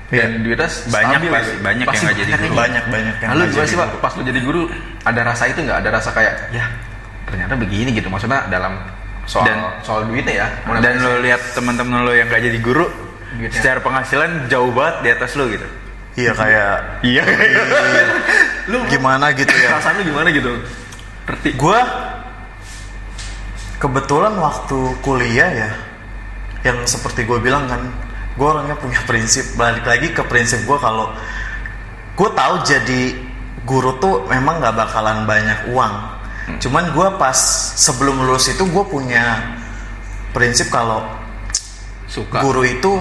Dan 0.09 0.41
duitnya 0.41 0.65
Banyak 0.65 1.21
stabil 1.21 1.29
pasti, 1.29 1.49
gitu. 1.49 1.61
banyak 1.61 1.79
yang 1.79 1.89
Pasti 1.89 2.03
nggak 2.03 2.17
jadi 2.19 2.31
guru. 2.35 2.53
banyak 2.55 2.83
banyak 2.87 3.15
yang 3.15 3.29
Nah, 3.29 3.35
lu 3.35 3.43
gimana 3.47 3.65
sih 3.65 3.77
pak 3.77 3.87
guru. 3.87 3.99
pas 3.99 4.13
lu 4.13 4.23
jadi 4.23 4.39
guru 4.39 4.61
ada 5.01 5.21
rasa 5.23 5.43
itu 5.45 5.59
nggak 5.59 5.77
ada 5.81 5.89
rasa 5.91 6.09
kayak 6.11 6.33
ya 6.49 6.65
ternyata 7.29 7.53
begini 7.53 7.89
gitu 7.91 8.07
maksudnya 8.07 8.45
dalam 8.45 8.75
soal 9.23 9.45
Dan- 9.45 9.79
soal 9.79 10.03
duitnya 10.03 10.33
ya 10.35 10.47
Dan 10.81 10.97
lo 10.97 11.21
lihat 11.21 11.53
teman-teman 11.53 12.01
lo 12.01 12.11
yang 12.11 12.27
gak 12.27 12.41
jadi 12.41 12.59
guru, 12.59 12.89
Duitnya. 13.31 13.53
secara 13.53 13.79
penghasilan 13.79 14.47
jauh 14.47 14.69
banget 14.69 14.95
di 14.99 15.09
atas 15.11 15.31
lo 15.33 15.45
gitu. 15.45 15.67
iya 16.15 16.33
kayak 16.33 16.73
Iya. 17.01 17.23
lu 18.67 18.81
gimana 18.91 19.31
gitu 19.31 19.49
ya 19.49 19.69
perasaan 19.71 19.97
lu 19.97 20.05
gimana 20.05 20.27
gitu 20.29 20.51
Terti 21.23 21.53
gue 21.53 21.79
kebetulan 23.79 24.33
waktu 24.35 24.77
kuliah 24.99 25.49
ya 25.55 25.69
yang 26.65 26.83
seperti 26.83 27.23
gue 27.23 27.39
bilang 27.39 27.63
kan 27.65 27.79
gue 28.35 28.43
orangnya 28.43 28.75
punya 28.75 28.99
prinsip 29.05 29.55
balik 29.55 29.85
lagi 29.85 30.11
ke 30.11 30.23
prinsip 30.25 30.65
gue 30.65 30.75
kalau 30.75 31.15
gue 32.15 32.29
tahu 32.29 32.55
jadi 32.65 33.01
guru 33.63 33.95
tuh 33.95 34.27
memang 34.27 34.59
nggak 34.59 34.75
bakalan 34.75 35.23
banyak 35.23 35.71
uang 35.71 35.93
cuman 36.59 36.91
gue 36.91 37.07
pas 37.15 37.39
sebelum 37.79 38.19
lulus 38.23 38.51
itu 38.51 38.63
gue 38.67 38.83
punya 38.87 39.55
prinsip 40.35 40.67
kalau 40.69 41.07
suka 42.05 42.43
guru 42.43 42.67
itu 42.67 42.99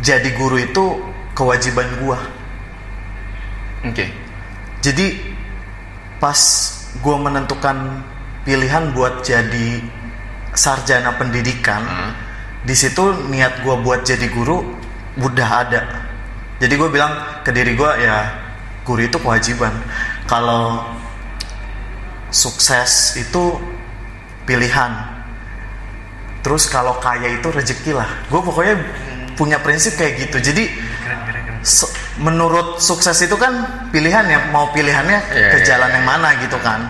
jadi 0.00 0.28
guru 0.36 0.60
itu 0.60 0.84
kewajiban 1.32 1.88
gue 1.98 2.18
oke 3.88 4.06
jadi 4.80 5.06
pas 6.20 6.40
gue 7.00 7.16
menentukan 7.16 8.04
pilihan 8.44 8.92
buat 8.92 9.24
jadi 9.24 9.80
sarjana 10.50 11.14
pendidikan, 11.14 12.12
di 12.66 12.74
situ 12.74 13.30
niat 13.30 13.62
gue 13.62 13.76
buat 13.80 14.02
jadi 14.02 14.26
guru 14.32 14.64
udah 15.20 15.48
ada. 15.48 15.80
Jadi 16.60 16.76
gue 16.76 16.88
bilang 16.92 17.40
ke 17.40 17.50
diri 17.54 17.72
gue 17.72 17.90
ya 18.04 18.36
guru 18.84 19.00
itu 19.00 19.16
kewajiban. 19.16 19.72
Kalau 20.28 20.84
sukses 22.30 23.14
itu 23.16 23.58
pilihan. 24.44 24.90
Terus 26.40 26.66
kalau 26.66 26.96
kaya 26.98 27.36
itu 27.36 27.46
rezeki 27.46 27.92
lah. 27.92 28.08
Gue 28.26 28.40
pokoknya 28.40 28.74
punya 29.36 29.60
prinsip 29.60 29.94
kayak 29.94 30.26
gitu. 30.26 30.40
Jadi 30.40 30.64
se- 31.60 31.90
menurut 32.16 32.80
sukses 32.80 33.16
itu 33.20 33.36
kan 33.36 33.52
pilihan 33.92 34.24
ya 34.24 34.48
mau 34.48 34.72
pilihannya 34.72 35.18
Iya, 35.28 35.48
ke 35.52 35.58
iya, 35.60 35.66
jalan 35.66 35.88
iya. 35.88 35.96
yang 36.00 36.04
mana 36.04 36.28
gitu 36.40 36.56
kan 36.60 36.80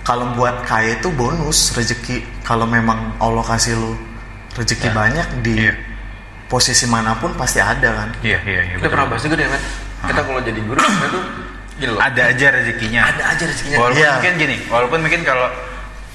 kalau 0.00 0.32
buat 0.32 0.64
kaya 0.64 0.96
itu 0.96 1.08
bonus 1.12 1.72
rezeki 1.72 2.24
kalau 2.40 2.64
memang 2.64 3.16
Allah 3.20 3.44
kasih 3.44 3.76
lu 3.76 3.92
rezeki 4.52 4.88
banyak 4.88 5.26
di 5.40 5.68
Iya. 5.68 5.76
posisi 6.44 6.88
mana 6.88 7.16
pun 7.16 7.36
pasti 7.36 7.60
ada 7.60 7.88
kan 8.04 8.08
Iya, 8.20 8.40
iya, 8.44 8.60
iya. 8.68 8.74
kita 8.76 8.84
betul. 8.84 8.92
pernah 8.96 9.06
bahas 9.08 9.22
juga 9.24 9.34
deh 9.36 9.48
Matt 9.48 9.64
kita 10.08 10.20
kalau 10.22 10.40
jadi 10.40 10.60
guru 10.60 10.80
kita 10.80 11.06
tuh 11.08 11.22
gini 11.78 11.88
loh 11.88 12.00
Ada 12.00 12.22
aja 12.28 12.46
rezekinya. 12.52 13.00
ada 13.04 13.22
aja 13.28 13.44
rezekinya 13.44 13.78
Walaupun 13.78 13.98
Iya. 13.98 14.10
mungkin 14.12 14.32
gini, 14.36 14.56
walaupun 14.66 14.98
mungkin 15.00 15.20
kalau 15.22 15.48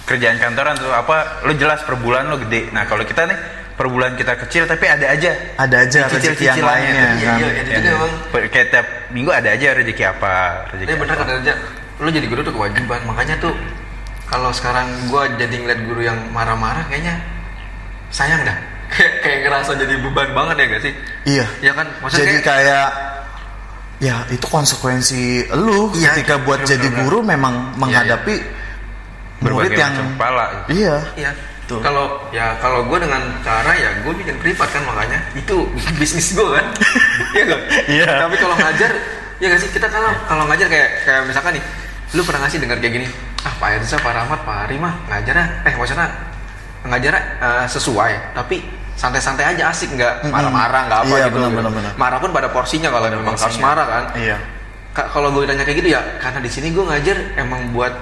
kerjaan 0.03 0.37
kantoran 0.37 0.75
tuh 0.75 0.91
apa, 0.91 1.17
lu 1.41 1.53
jelas 1.53 1.79
per 1.81 1.95
bulan 1.95 2.27
lu 2.27 2.37
gede. 2.37 2.67
Nah 2.69 2.83
kalau 2.83 3.01
kita 3.01 3.23
nih 3.23 3.39
per 3.73 3.87
bulan 3.87 4.13
kita 4.13 4.35
kecil 4.37 4.63
tapi 4.63 4.85
ada 4.85 5.07
aja. 5.07 5.31
ada 5.55 5.75
aja 5.79 5.99
Cicil- 6.05 6.35
rezeki 6.35 6.43
yang 6.43 6.57
cicilannya 6.57 6.83
lainnya 6.83 6.93
tuh. 6.93 7.15
Iya, 7.15 7.31
kan 7.49 7.65
iya, 7.65 7.79
Ya, 7.79 7.91
emang 7.93 8.13
per- 8.29 8.47
kayak 8.47 8.67
tiap 8.69 8.87
minggu 9.09 9.31
ada 9.31 9.49
aja 9.49 9.67
rezeki 9.73 10.03
apa, 10.05 10.33
rezeki 10.69 10.85
Ini 10.85 10.99
bener 10.99 11.15
apa. 11.15 11.23
kata 11.23 11.33
aja 11.39 11.53
lu 11.95 12.09
jadi 12.09 12.25
guru 12.25 12.41
tuh 12.43 12.51
kewajiban 12.51 12.99
makanya 13.03 13.35
tuh 13.39 13.53
kalau 14.25 14.49
sekarang 14.49 14.83
gua 15.07 15.29
jadi 15.31 15.55
ngeliat 15.55 15.81
guru 15.83 16.01
yang 16.01 16.19
marah-marah 16.29 16.83
kayaknya 16.85 17.15
sayang 18.09 18.43
dah 18.43 18.57
kayak 18.91 19.13
kayak 19.21 19.39
ngerasa 19.41 19.71
jadi 19.75 19.93
beban 20.01 20.29
banget 20.31 20.55
ya 20.55 20.65
gak 20.67 20.81
sih 20.81 20.93
iya 21.23 21.45
ya 21.61 21.71
kan 21.71 21.87
maksudnya 21.97 22.19
jadi 22.19 22.33
kayak, 22.35 22.43
kayak 22.43 22.87
ya 24.03 24.27
itu 24.27 24.43
konsekuensi 24.43 25.47
lu 25.55 25.87
Iya, 25.95 26.11
ketika 26.11 26.43
buat 26.43 26.59
bener, 26.59 26.71
jadi 26.75 26.87
guru 26.99 27.23
memang 27.23 27.71
menghadapi 27.79 28.35
murid 29.39 29.71
Berbagai 29.71 29.79
yang 29.79 29.93
macam 29.95 30.07
kepala. 30.19 30.45
iya. 30.67 30.95
Iya. 31.15 31.31
Tuh. 31.63 31.79
kalau 31.79 32.19
ya 32.35 32.59
kalau 32.59 32.83
gue 32.83 32.99
dengan 32.99 33.23
cara 33.39 33.71
ya 33.71 33.95
gue 34.03 34.11
bikin 34.11 34.35
privat 34.43 34.67
kan 34.67 34.83
makanya. 34.83 35.23
Itu 35.31 35.63
bisnis 35.95 36.35
gue 36.35 36.43
kan. 36.43 36.67
Iya 37.33 37.43
gak 37.47 37.61
Iya. 37.87 38.07
tapi 38.19 38.35
kalau 38.35 38.55
ngajar 38.59 38.91
ya 39.39 39.47
gak 39.47 39.61
sih? 39.63 39.69
Kita 39.71 39.87
kalau 39.87 40.11
kalau 40.27 40.43
ngajar 40.51 40.67
kayak 40.67 40.89
kayak 41.07 41.21
misalkan 41.23 41.55
nih 41.55 41.63
lu 42.13 42.21
pernah 42.27 42.43
ngasih 42.43 42.59
dengar 42.59 42.83
kayak 42.83 42.93
gini? 42.99 43.07
Ah 43.47 43.55
Pak 43.55 43.79
Erza 43.79 43.95
Pak 43.95 44.11
Rahmat 44.11 44.39
Pak 44.43 44.57
Ari 44.67 44.75
mah 44.75 44.93
ngajarnya 45.07 45.45
eh 45.63 45.73
maksudnya 45.79 46.07
ngajarnya 46.83 47.21
eh, 47.39 47.65
sesuai. 47.71 48.13
Tapi 48.35 48.57
santai-santai 48.93 49.55
aja 49.55 49.69
asik 49.69 49.91
nggak 49.91 50.29
marah-marah 50.29 50.81
nggak 50.85 50.99
apa 51.01 51.09
Iya, 51.09 51.25
gitu. 51.27 51.35
benar, 51.35 51.49
benar, 51.51 51.71
benar. 51.71 51.91
marah 51.95 52.19
pun 52.19 52.29
pada 52.29 52.47
porsinya 52.47 52.89
kalau 52.89 53.09
memang 53.09 53.33
harus 53.33 53.57
marah 53.57 53.85
kan. 53.85 54.03
Iya. 54.15 54.37
Ka- 54.93 55.09
kalau 55.09 55.33
gue 55.33 55.43
ditanya 55.43 55.65
kayak 55.65 55.77
gitu 55.79 55.89
ya 55.89 56.01
karena 56.17 56.37
di 56.37 56.49
sini 56.49 56.69
gue 56.69 56.83
ngajar 56.83 57.17
emang 57.35 57.73
buat 57.73 57.93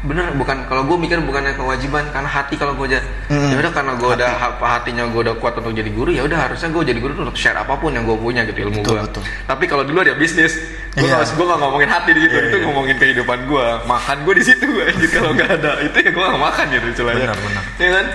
bener 0.00 0.32
bukan 0.32 0.64
kalau 0.64 0.82
gue 0.82 0.96
mikir 0.96 1.20
bukan 1.20 1.44
kewajiban 1.52 2.08
karena 2.08 2.24
hati 2.26 2.54
kalau 2.54 2.72
gue 2.72 2.88
aja 2.88 3.00
Mm. 3.30 3.46
ya 3.46 3.56
udah 3.60 3.70
karena 3.70 3.92
gue 3.94 4.10
udah 4.10 4.30
ha- 4.32 4.58
hatinya 4.58 5.06
gue 5.06 5.20
udah 5.22 5.38
kuat 5.38 5.54
untuk 5.54 5.70
jadi 5.70 5.86
guru 5.86 6.10
ya 6.10 6.26
udah 6.26 6.34
harusnya 6.40 6.66
gue 6.66 6.82
jadi 6.82 6.98
guru 6.98 7.14
untuk 7.20 7.38
share 7.38 7.54
apa 7.54 7.78
pun 7.78 7.94
yang 7.94 8.02
gue 8.02 8.16
punya 8.16 8.42
gitu 8.42 8.66
ilmu 8.66 8.82
gue 8.82 8.98
tapi 9.44 9.64
kalau 9.64 9.86
dulu 9.86 10.02
ada 10.02 10.18
bisnis 10.18 10.58
gue 10.90 11.06
nggak 11.06 11.30
gue 11.30 11.46
nggak 11.46 11.60
ngomongin 11.60 11.86
hati 11.86 12.10
di 12.10 12.20
situ 12.20 12.32
Iya, 12.32 12.42
itu 12.42 12.56
iya. 12.58 12.66
ngomongin 12.66 12.96
kehidupan 12.98 13.38
gue 13.46 13.66
makan 13.86 14.16
gue 14.20 14.34
di 14.34 14.44
situ 14.44 14.66
anjir 14.66 15.10
kalau 15.14 15.30
nggak 15.30 15.50
ada. 15.52 15.72
Itu 15.80 15.96
ya 15.96 16.10
gue 16.10 16.24
nggak 16.26 16.42
makan 16.42 16.64
gitu 16.68 16.86
istilahnya. 16.90 17.22
Benar, 17.22 17.38
benar. 17.38 17.62
ya 17.78 17.88
kan? 17.92 18.06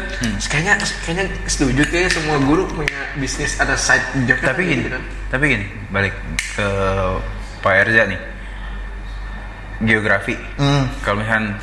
Kayaknya 0.44 0.74
kayaknya 1.00 1.26
setuju 1.46 1.82
kayaknya 1.86 2.12
semua 2.12 2.38
guru 2.42 2.64
punya 2.68 3.00
bisnis 3.16 3.56
ada 3.56 3.80
side 3.80 4.04
job 4.26 4.36
Tapi 4.44 4.62
gini, 4.66 4.84
kan? 4.92 5.00
tapi 5.32 5.44
gini, 5.48 5.66
balik 5.88 6.12
ke 6.52 6.68
Pak 7.62 7.74
Erza 7.78 8.04
nih. 8.06 8.20
Geografi. 9.78 10.36
Hmm. 10.56 10.88
Kalau 11.02 11.20
misalkan 11.20 11.60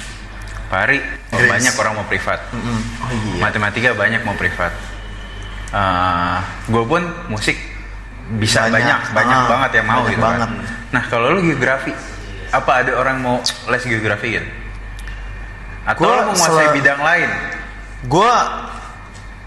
Pak 0.69 0.81
Ari, 0.83 0.99
oh, 1.31 1.40
banyak 1.42 1.75
orang 1.75 1.92
mau 1.95 2.07
privat. 2.07 2.40
oh 2.49 2.59
iya 3.11 3.38
Matematika 3.38 3.92
banyak 3.92 4.21
mau 4.23 4.33
privat. 4.35 4.73
gue 6.66 6.83
pun 6.83 7.00
musik 7.28 7.57
bisa 8.35 8.64
Banyak. 8.64 8.73
banyak 8.73 9.00
banyak, 9.12 9.38
Ah, 9.38 9.49
banget 9.49 9.71
yang 9.75 9.87
mau 9.87 9.97
banyak 9.99 10.11
gitu 10.11 10.21
kan. 10.21 10.28
banget. 10.31 10.50
Nah 10.90 11.02
kalau 11.09 11.26
lu 11.33 11.40
geografi, 11.42 11.92
apa 12.49 12.73
ada 12.78 12.92
orang 12.95 13.16
mau 13.19 13.37
les 13.66 13.83
geografi 13.83 14.28
gitu? 14.33 14.49
Atau 15.83 16.04
Gua 16.04 16.12
lu 16.14 16.31
menguasai 16.31 16.69
bidang 16.73 17.00
lain? 17.00 17.31
gue 18.02 18.35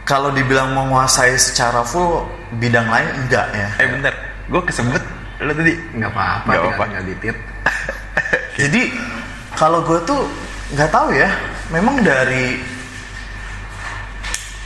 kalau 0.04 0.30
dibilang 0.30 0.72
menguasai 0.72 1.36
secara 1.36 1.82
full 1.82 2.24
bidang 2.54 2.88
lain 2.88 3.08
enggak 3.20 3.48
ya 3.52 3.68
Eh 3.78 3.88
bentar, 3.90 4.14
gue 4.46 4.62
kesebut 4.64 5.02
lu 5.38 5.52
tadi. 5.52 5.74
nggak 5.94 6.10
apa-apa 6.10 6.48
Nggak 6.48 6.62
apa-apa. 6.74 7.04
ditit 7.04 7.36
Jadi 8.56 8.88
kalau 9.56 9.84
gue 9.84 10.00
tuh 10.08 10.24
nggak 10.72 10.92
tahu 10.92 11.12
ya, 11.12 11.28
memang 11.76 12.00
dari 12.00 12.56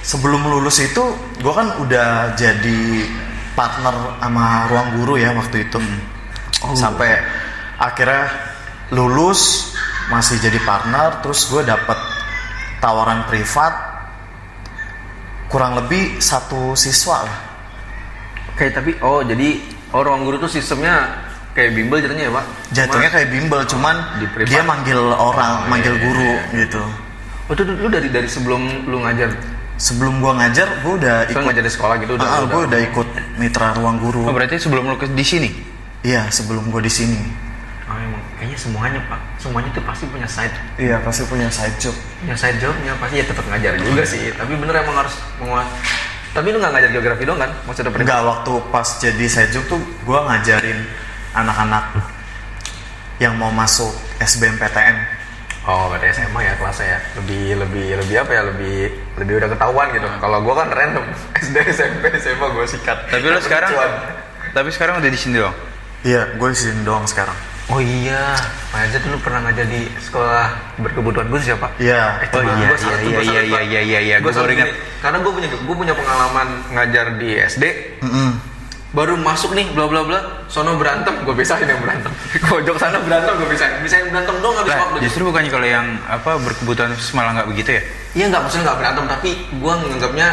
sebelum 0.06 0.46
lulus 0.46 0.82
itu 0.82 1.04
gue 1.42 1.54
kan 1.54 1.78
udah 1.82 2.34
jadi 2.38 2.82
partner 3.54 4.18
sama 4.22 4.70
ruang 4.70 4.90
guru 5.02 5.18
ya 5.18 5.34
waktu 5.34 5.66
itu. 5.66 5.82
Sampai 6.78 7.18
akhirnya 7.82 8.30
lulus 8.94 9.74
masih 10.10 10.42
jadi 10.42 10.58
partner 10.66 11.22
terus 11.22 11.46
gue 11.50 11.62
dapet 11.62 11.98
tawaran 12.82 13.30
privat 13.30 13.74
kurang 15.50 15.78
lebih 15.78 16.22
satu 16.22 16.78
siswa 16.78 17.26
lah. 17.26 17.40
Kayak 18.54 18.82
tapi 18.82 18.92
oh 19.02 19.26
jadi 19.26 19.62
oh 19.94 20.02
ruang 20.06 20.26
guru 20.26 20.38
tuh 20.42 20.52
sistemnya 20.52 21.29
kayak 21.60 21.72
bimbel 21.76 21.98
jadinya 22.00 22.24
ya 22.24 22.32
pak? 22.32 22.46
jatuhnya 22.72 23.10
kayak 23.12 23.28
bimbel 23.30 23.60
cuman 23.68 23.96
dia 24.48 24.62
manggil 24.64 25.00
orang 25.12 25.54
Oh, 25.60 25.68
manggil 25.68 25.94
iya, 25.94 26.02
guru 26.02 26.32
iya, 26.32 26.64
gitu 26.64 26.84
Oh 27.50 27.52
itu 27.52 27.64
lu 27.66 27.90
dari 27.90 28.08
dari 28.08 28.30
sebelum 28.30 28.62
lu 28.86 29.02
ngajar, 29.02 29.34
sebelum 29.76 30.22
gue 30.22 30.34
ngajar 30.38 30.68
gue 30.80 30.94
udah 30.96 31.16
ikut 31.28 31.44
ngajar 31.44 31.64
di 31.66 31.74
sekolah 31.74 31.96
gitu 31.98 32.14
udah. 32.14 32.28
Ah, 32.30 32.46
gue 32.46 32.62
udah 32.64 32.80
ikut 32.80 33.08
mitra 33.36 33.74
ruang 33.74 33.98
guru 33.98 34.24
Oh 34.24 34.32
berarti 34.32 34.56
sebelum 34.56 34.86
lu 34.86 34.96
ke 34.96 35.10
di 35.10 35.26
sini? 35.26 35.50
iya 36.00 36.32
sebelum 36.32 36.70
gue 36.70 36.80
di 36.80 36.94
sini 36.94 37.20
Oh, 37.84 37.98
emang 37.98 38.22
kayaknya 38.38 38.54
semuanya 38.56 39.02
pak, 39.10 39.18
semuanya 39.42 39.70
tuh 39.74 39.82
pasti 39.82 40.06
punya 40.06 40.30
side, 40.30 40.54
iya 40.78 41.02
pasti 41.02 41.26
punya 41.26 41.50
side 41.50 41.74
job 41.82 41.96
punya 42.22 42.38
side 42.38 42.62
jobnya 42.62 42.94
pasti 42.96 43.18
ya 43.18 43.26
tetap 43.26 43.42
ngajar 43.50 43.74
juga 43.76 44.04
sih. 44.06 44.30
Tapi 44.30 44.54
bener 44.54 44.76
emang 44.80 45.02
harus 45.02 45.18
menguas. 45.42 45.66
Tapi 46.30 46.54
lu 46.54 46.62
nggak 46.62 46.70
ngajar 46.70 46.90
geografi 46.94 47.26
dong 47.26 47.42
kan? 47.42 47.50
Maksudnya? 47.66 47.90
Enggak, 47.90 48.22
waktu 48.22 48.54
pas 48.70 48.86
jadi 49.02 49.26
side 49.26 49.50
job 49.50 49.66
tuh 49.66 49.82
gue 49.82 50.20
ngajarin 50.22 50.78
anak-anak 51.40 51.84
yang 53.18 53.36
mau 53.36 53.50
masuk 53.50 53.92
SBMPTN 54.20 55.20
Oh, 55.62 55.86
berarti 55.86 56.16
SMA 56.16 56.40
ya 56.42 56.56
kelasnya 56.56 56.88
ya. 56.88 57.00
Lebih 57.16 57.60
lebih 57.60 57.86
lebih 58.00 58.16
apa 58.18 58.32
ya? 58.32 58.42
Lebih 58.44 58.76
lebih 59.18 59.34
udah 59.38 59.50
ketahuan 59.50 59.88
gitu. 59.92 60.08
Kalau 60.18 60.42
gua 60.42 60.54
kan 60.58 60.72
random. 60.72 61.04
SD, 61.46 61.56
SMP, 61.70 62.10
SMA 62.18 62.48
gua 62.50 62.66
sikat. 62.66 62.98
Tapi 63.06 63.22
lu 63.24 63.38
sekarang 63.38 63.70
Lucuan. 63.70 63.92
tapi 64.50 64.70
sekarang 64.72 64.98
udah 64.98 65.06
di 65.06 65.20
sini 65.20 65.38
doang. 65.38 65.54
iya 66.02 66.32
gue 66.32 66.48
di 66.48 66.58
sini 66.58 66.80
doang 66.82 67.04
sekarang 67.04 67.36
Oh 67.68 67.78
iya, 67.78 68.34
Pak 68.72 68.82
Aja 68.82 68.98
dulu 68.98 69.20
pernah 69.20 69.46
ngajar 69.46 69.68
di 69.68 69.84
sekolah 70.00 70.48
berkebutuhan 70.80 71.28
khusus 71.28 71.54
ya 71.54 71.58
Pak? 71.60 71.72
iya 71.78 72.18
Eh, 72.18 72.28
Oh 72.32 72.40
teman 72.40 72.56
iya, 72.56 72.66
gua 72.66 72.72
iya, 72.72 72.78
satu, 72.80 72.90
iya, 72.90 73.12
gua 73.12 73.22
iya, 73.22 73.30
satu, 73.30 73.46
iya, 73.46 73.54
Pak. 73.54 73.62
iya, 73.62 73.82
iya, 73.84 74.00
iya, 74.00 74.16
Gua 74.18 74.24
gua 74.24 74.32
baru 74.32 74.42
satu 74.42 74.54
ingat. 74.56 74.66
gini, 74.66 74.80
Karena 74.98 75.18
gue 75.20 75.32
punya 75.36 75.48
gue 75.52 75.76
punya 75.78 75.94
pengalaman 75.94 76.48
ngajar 76.72 77.06
di 77.14 77.30
SD. 77.38 77.64
Mm-mm. 78.02 78.30
Baru 78.90 79.14
masuk 79.16 79.54
nih, 79.54 79.70
bla 79.70 79.86
bla 79.86 80.02
bla, 80.02 80.18
sono 80.46 80.74
berantem, 80.74 81.14
gue 81.22 81.32
bisain 81.32 81.62
yang 81.62 81.78
berantem. 81.78 82.10
Pojok 82.50 82.74
sana 82.76 82.98
berantem, 82.98 83.38
gue 83.38 83.48
bisain. 83.48 83.78
Bisain 83.80 84.10
berantem 84.10 84.34
dong 84.40 84.58
habis 84.58 84.74
Lah, 84.74 84.82
waktu. 84.84 85.06
justru 85.06 85.22
bukannya 85.24 85.48
kalau 85.48 85.68
yang 85.68 85.86
apa 86.04 86.32
berkebutuhan 86.38 86.90
khusus 86.94 87.14
malah 87.14 87.38
nggak 87.38 87.48
begitu 87.48 87.70
ya? 87.78 87.82
Iya 88.12 88.26
nggak 88.28 88.42
maksudnya 88.42 88.64
nggak 88.66 88.80
berantem, 88.82 89.06
tapi 89.08 89.30
gue 89.52 89.74
menganggapnya 89.78 90.28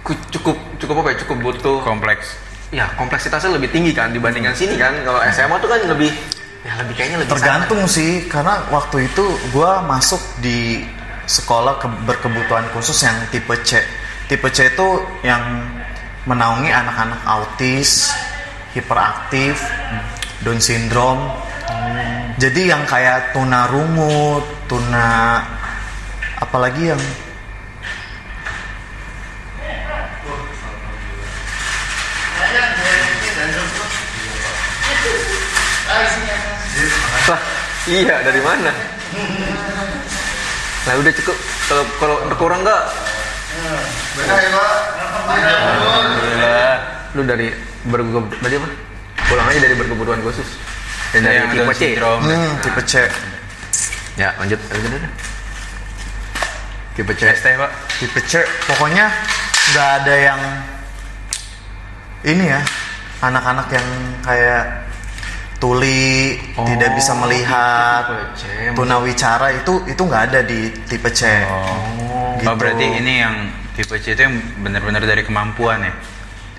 ku- 0.00 0.24
cukup 0.30 0.56
cukup 0.76 0.94
apa 0.98 1.08
ya? 1.12 1.16
Cukup 1.20 1.36
butuh 1.42 1.76
Kompleks. 1.82 2.26
ya 2.72 2.88
kompleksitasnya 2.94 3.52
lebih 3.52 3.68
tinggi 3.68 3.92
kan 3.92 4.08
dibandingkan 4.10 4.50
sini 4.50 4.74
kan. 4.74 4.96
Kalau 5.04 5.20
SMA 5.28 5.56
tuh 5.60 5.68
kan 5.68 5.84
lebih 5.84 6.08
ya 6.64 6.72
lebih 6.80 6.94
kayaknya 6.96 7.18
lebih 7.20 7.32
tergantung 7.36 7.84
sih 7.84 8.24
karena 8.24 8.64
waktu 8.66 9.06
itu 9.06 9.22
gue 9.52 9.70
masuk 9.84 10.18
di 10.40 10.80
sekolah 11.22 11.76
ke- 11.76 12.00
berkebutuhan 12.02 12.64
khusus 12.72 12.96
yang 12.98 13.12
tipe 13.28 13.52
C 13.60 13.76
tipe 14.24 14.48
C 14.48 14.72
itu 14.72 14.88
yang 15.20 15.44
menaungi 16.24 16.72
anak-anak 16.72 17.20
autis 17.28 18.12
hiperaktif 18.72 19.60
Down 20.40 20.60
syndrome 20.60 21.28
jadi 22.40 22.74
yang 22.76 22.82
kayak 22.88 23.36
tuna 23.36 23.68
rungu 23.68 24.40
tuna 24.68 25.40
apalagi 26.40 26.92
yang 26.92 27.02
Lah, 37.24 37.40
iya 37.88 38.20
dari 38.20 38.40
mana? 38.44 38.68
Lah 40.84 40.94
udah 41.00 41.12
cukup. 41.16 41.36
Kalau 41.64 41.84
kalau 41.96 42.16
kurang 42.36 42.60
nggak? 42.60 43.03
Alhamdulillah. 45.44 46.72
Lu 47.14 47.22
dari 47.22 47.48
berkebutuhan 47.84 48.26
apa? 48.42 48.68
Pulang 49.24 49.46
aja 49.48 49.60
dari 49.60 49.74
berkebutuhan 49.74 50.20
khusus. 50.20 50.48
Dan 51.12 51.22
dari 51.22 51.38
Yang 51.38 51.48
tipe 51.52 51.72
C. 51.72 51.82
syndrome. 51.94 52.22
hmm, 52.24 52.50
tipe 52.60 52.82
C 52.82 52.92
Ya 54.14 54.34
lanjut. 54.36 54.58
Tipe 56.94 57.12
C. 57.12 57.22
ST 57.28 57.46
pak. 57.54 57.70
tipe 57.98 58.20
C 58.20 58.32
pokoknya 58.66 59.06
nggak 59.72 59.88
ada 60.00 60.14
yang 60.14 60.40
ini 62.24 62.44
ya 62.46 62.60
anak-anak 63.20 63.66
yang 63.70 63.86
kayak 64.22 64.64
tuli 65.58 66.38
Oh, 66.54 66.66
tidak 66.66 66.94
bisa 66.94 67.14
melihat 67.16 68.04
tunawicara 68.74 69.54
itu 69.54 69.82
itu 69.84 69.98
nggak 69.98 70.22
ada 70.28 70.40
di 70.42 70.70
tipe 70.84 71.10
C 71.10 71.26
Oh. 71.46 72.23
Gitu. 72.44 72.52
Oh 72.52 72.56
berarti 72.60 72.84
ini 72.84 73.14
yang 73.24 73.34
tipe 73.72 73.96
C 73.96 74.12
itu 74.12 74.20
yang 74.20 74.36
benar-benar 74.60 75.00
dari 75.08 75.24
kemampuan 75.24 75.80
ya? 75.80 75.94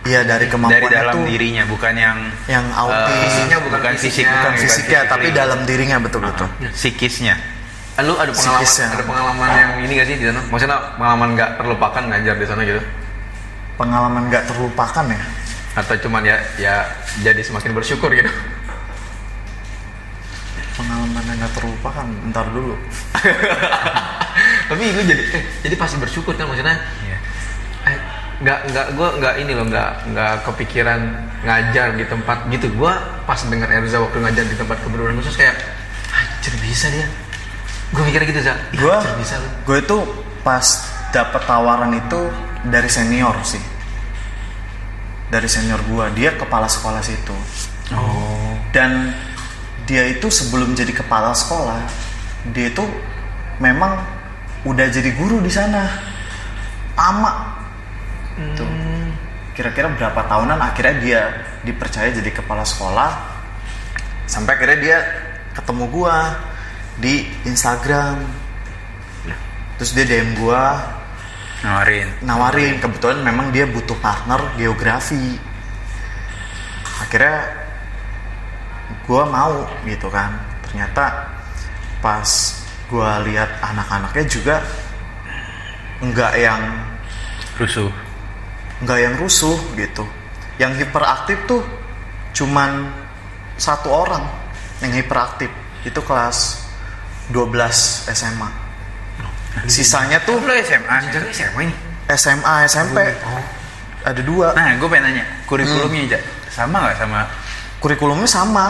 iya 0.06 0.21
dari 0.21 0.45
kemampuan 0.45 0.86
dari 0.86 0.86
dalam 0.93 1.13
itu 1.17 1.34
dirinya 1.34 1.63
bukan 1.65 1.93
yang 1.98 2.17
yang 2.45 2.65
autis 2.78 3.10
eh, 3.10 3.21
Fisiknya 3.26 3.58
bukan 3.58 3.80
bukan 3.82 3.93
fisik 3.98 4.10
fisiknya, 4.13 4.30
bukan 4.30 4.41
bukan 4.41 4.54
fisiknya 4.62 5.00
fisik, 5.02 5.12
tapi 5.13 5.28
iya. 5.30 5.38
dalam 5.38 5.60
dirinya 5.65 5.98
betul 6.02 6.21
betul 6.21 6.48
psikisnya. 6.74 7.36
Lu 8.04 8.13
ada 8.19 8.28
pengalaman 8.30 8.60
Psikisnya. 8.60 8.88
ada 8.91 9.04
pengalaman 9.08 9.50
yang 9.56 9.71
ini 9.88 9.91
gak 9.95 10.08
sih 10.12 10.15
di 10.19 10.26
sana? 10.28 10.41
Maksudnya 10.52 10.78
pengalaman 11.00 11.30
nggak 11.32 11.52
terlupakan 11.58 12.04
ngajar 12.12 12.36
di 12.36 12.45
sana 12.45 12.62
gitu? 12.67 12.82
pengalaman 13.76 14.32
nggak 14.32 14.48
terlupakan 14.48 15.06
ya 15.12 15.21
Atau 15.76 15.95
cuman 16.08 16.24
ya 16.24 16.39
ya 16.56 16.76
jadi 17.19 17.41
semakin 17.43 17.76
bersyukur 17.76 18.08
gitu? 18.15 18.32
pengalaman 20.76 21.24
yang 21.24 21.38
nggak 21.39 21.54
terlupakan 21.56 22.06
ntar 22.32 22.45
dulu 22.52 22.76
tapi 24.65 24.84
lu 24.93 25.01
jadi 25.06 25.23
eh, 25.38 25.43
jadi 25.62 25.75
pasti 25.78 25.95
bersyukur 26.01 26.34
kan 26.34 26.49
maksudnya? 26.49 26.78
Iya. 27.06 27.17
eh, 27.86 27.99
nggak 28.36 28.60
nggak 28.73 28.88
gue 28.97 29.10
nggak 29.21 29.36
ini 29.39 29.51
loh 29.56 29.65
nggak 29.69 29.91
nggak 30.12 30.34
kepikiran 30.43 31.01
ngajar 31.45 31.93
di 31.95 32.06
tempat 32.10 32.38
gitu. 32.49 32.67
Gue 32.73 32.93
pas 33.23 33.39
dengar 33.45 33.69
Erza 33.69 34.01
waktu 34.01 34.17
ngajar 34.19 34.45
di 34.45 34.56
tempat 34.58 34.78
kebetulan 34.82 35.15
khusus 35.21 35.36
kayak 35.38 35.56
anjir 36.12 36.54
bisa 36.60 36.89
dia. 36.89 37.08
Gue 37.93 38.01
mikirnya 38.10 38.28
gitu 38.28 38.41
za. 38.41 38.56
Gue 38.73 38.97
bisa 39.21 39.38
lu. 39.39 39.47
gue 39.69 39.78
itu 39.80 39.97
pas 40.41 40.65
dapat 41.13 41.41
tawaran 41.45 41.93
itu 41.95 42.21
dari 42.65 42.89
senior 42.89 43.38
sih. 43.45 43.62
Dari 45.30 45.47
senior 45.47 45.80
gue 45.86 46.06
dia 46.17 46.34
kepala 46.34 46.65
sekolah 46.65 47.01
situ. 47.06 47.36
Oh. 47.93 48.58
Dan 48.73 49.13
dia 49.86 50.10
itu 50.10 50.28
sebelum 50.34 50.73
jadi 50.73 50.89
kepala 50.89 51.32
sekolah 51.38 51.78
dia 52.49 52.73
itu 52.73 52.82
memang 53.62 54.14
udah 54.65 54.86
jadi 54.89 55.13
guru 55.13 55.39
di 55.39 55.51
sana. 55.54 55.86
Lama 56.97 57.34
tuh. 58.58 58.67
Kira-kira 59.56 59.88
berapa 59.95 60.19
tahunan 60.28 60.60
akhirnya 60.60 60.95
dia 60.99 61.21
dipercaya 61.63 62.12
jadi 62.12 62.28
kepala 62.28 62.67
sekolah 62.67 63.12
sampai 64.28 64.51
akhirnya 64.60 64.80
dia 64.82 64.97
ketemu 65.56 65.86
gua 65.88 66.36
di 66.99 67.23
Instagram. 67.47 68.19
Terus 69.80 69.91
dia 69.95 70.06
DM 70.08 70.36
gua. 70.36 70.95
Nawarin. 71.65 72.10
nawarin. 72.21 72.75
Kebetulan 72.78 73.25
memang 73.25 73.49
dia 73.49 73.65
butuh 73.65 73.97
partner 73.97 74.54
geografi. 74.60 75.39
Akhirnya 77.01 77.41
gue 79.06 79.23
mau 79.25 79.65
gitu 79.88 80.08
kan. 80.13 80.36
Ternyata 80.67 81.32
pas 82.06 82.30
gue 82.86 83.10
lihat 83.32 83.50
anak-anaknya 83.62 84.26
juga 84.30 84.56
nggak 86.04 86.34
yang 86.38 86.62
Rusuh. 87.56 87.88
nggak 88.84 89.00
yang 89.00 89.13
rusuh 89.15 89.56
gitu. 89.80 90.04
Yang 90.60 90.86
hiperaktif 90.86 91.39
tuh 91.48 91.63
cuman 92.36 92.91
satu 93.56 93.88
orang 93.91 94.28
yang 94.84 94.91
hiperaktif. 94.91 95.48
Itu 95.88 96.04
kelas 96.04 96.65
12 97.32 98.12
SMA 98.12 98.65
sisanya 99.63 100.19
tuh 100.28 100.36
Lu 100.43 100.52
SMA. 100.60 100.95
SMA 101.32 101.62
ini? 101.63 101.76
SMA 102.12 102.56
SMP 102.67 103.00
ada 104.06 104.21
dua. 104.21 104.54
Nah, 104.54 104.78
gue 104.78 104.86
pengen 104.91 105.10
nanya, 105.10 105.26
kurikulumnya 105.50 106.13
aja 106.13 106.19
sama 106.54 106.78
nggak 106.86 106.98
sama? 107.02 107.19
Kurikulumnya 107.82 108.30
sama 108.30 108.65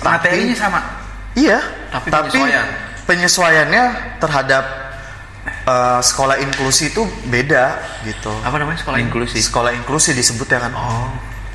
materinya 0.00 0.56
sama? 0.56 0.80
iya 1.36 1.60
Tapi 1.92 2.08
penyesuaian. 2.08 2.66
Penyesuaiannya 3.10 3.84
terhadap 4.22 4.64
eh, 5.66 6.00
sekolah 6.00 6.38
inklusi 6.38 6.94
itu 6.94 7.02
beda 7.26 7.74
gitu. 8.06 8.30
Apa 8.46 8.62
namanya 8.62 8.78
sekolah 8.78 9.02
Inklusi. 9.02 9.42
sekolah 9.42 9.74
inklusi 9.74 10.14
disebutnya 10.14 10.70
kan. 10.70 10.72
Oh 10.78 11.10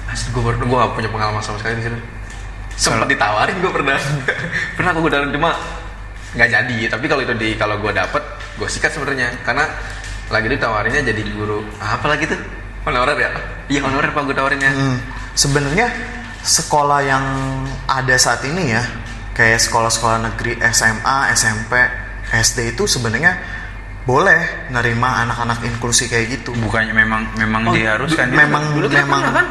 asli 0.05 0.31
gue 0.31 0.43
baru 0.43 0.55
gue 0.61 0.77
gak 0.77 0.93
punya 0.95 1.09
pengalaman 1.09 1.41
sama 1.41 1.57
sekali 1.63 1.79
di 1.79 1.83
situ. 1.87 1.99
Sempat 2.75 3.07
ditawarin 3.07 3.55
gue 3.63 3.71
pernah. 3.71 3.95
Pernah 4.77 4.91
gue 4.91 5.11
dalam 5.11 5.31
cuma 5.31 5.55
nggak 6.35 6.49
jadi. 6.51 6.77
Tapi 6.91 7.05
kalau 7.07 7.23
itu 7.23 7.31
di 7.39 7.55
kalau 7.55 7.79
gue 7.79 7.91
dapet 7.95 8.19
gue 8.59 8.67
sikat 8.67 8.91
sebenarnya. 8.91 9.31
Karena 9.47 9.63
lagi 10.27 10.47
ditawarinnya 10.51 11.07
jadi 11.07 11.21
guru. 11.31 11.63
Apa 11.79 12.11
lagi 12.11 12.27
tuh? 12.27 12.39
Honorer 12.83 13.15
ya? 13.15 13.31
Iya 13.71 13.79
honorer 13.87 14.11
pak 14.11 14.27
gue 14.27 14.35
tawarinnya. 14.35 14.71
Hmm, 14.75 14.97
sebenarnya 15.39 15.87
sekolah 16.43 16.99
yang 17.01 17.23
ada 17.87 18.15
saat 18.19 18.43
ini 18.43 18.75
ya 18.75 18.83
kayak 19.35 19.59
sekolah-sekolah 19.59 20.17
negeri 20.25 20.55
SMA, 20.65 21.17
SMP, 21.31 21.71
SD 22.31 22.71
itu 22.71 22.87
sebenarnya 22.87 23.35
boleh 24.01 24.69
nerima 24.69 25.21
anak-anak 25.21 25.59
inklusi 25.65 26.05
kayak 26.05 26.39
gitu. 26.39 26.55
Bukannya 26.55 26.93
memang 26.93 27.35
memang 27.35 27.67
diharuskan 27.69 28.31
gitu. 28.31 28.37
memang 28.37 28.63
dulu 28.71 28.87
kita 28.87 29.01
memang 29.01 29.21
pernah 29.21 29.35
kan 29.35 29.47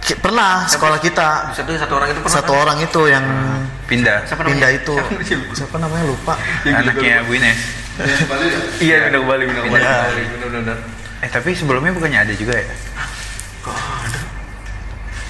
Ki- 0.00 0.18
pernah 0.18 0.50
sekolah 0.66 0.98
kita 0.98 1.28
satu 1.54 1.72
satu 1.74 1.94
orang 1.94 2.08
itu 2.10 2.20
pernah 2.20 2.36
satu 2.36 2.52
kan? 2.52 2.60
orang 2.60 2.78
itu 2.78 3.00
yang 3.08 3.24
pindah 3.86 4.18
Siapa 4.24 4.40
namanya? 4.42 4.52
pindah 4.52 4.70
itu 4.74 4.94
Siapa 4.94 5.10
namanya? 5.10 5.54
siapa 5.54 5.76
namanya 5.78 6.04
lupa 6.04 6.34
anaknya 6.66 7.16
Bu 7.24 7.32
Ines. 7.32 7.58
iya 8.80 8.96
pindah 9.00 9.16
ke 9.16 9.26
Bali 9.26 9.42
pindah 9.46 9.62
ke 9.62 9.70
Bali 9.70 10.22
Eh 11.24 11.30
tapi 11.30 11.56
sebelumnya 11.56 11.88
bukannya 11.90 12.20
ada 12.20 12.32
juga 12.36 12.52
ya? 12.52 12.66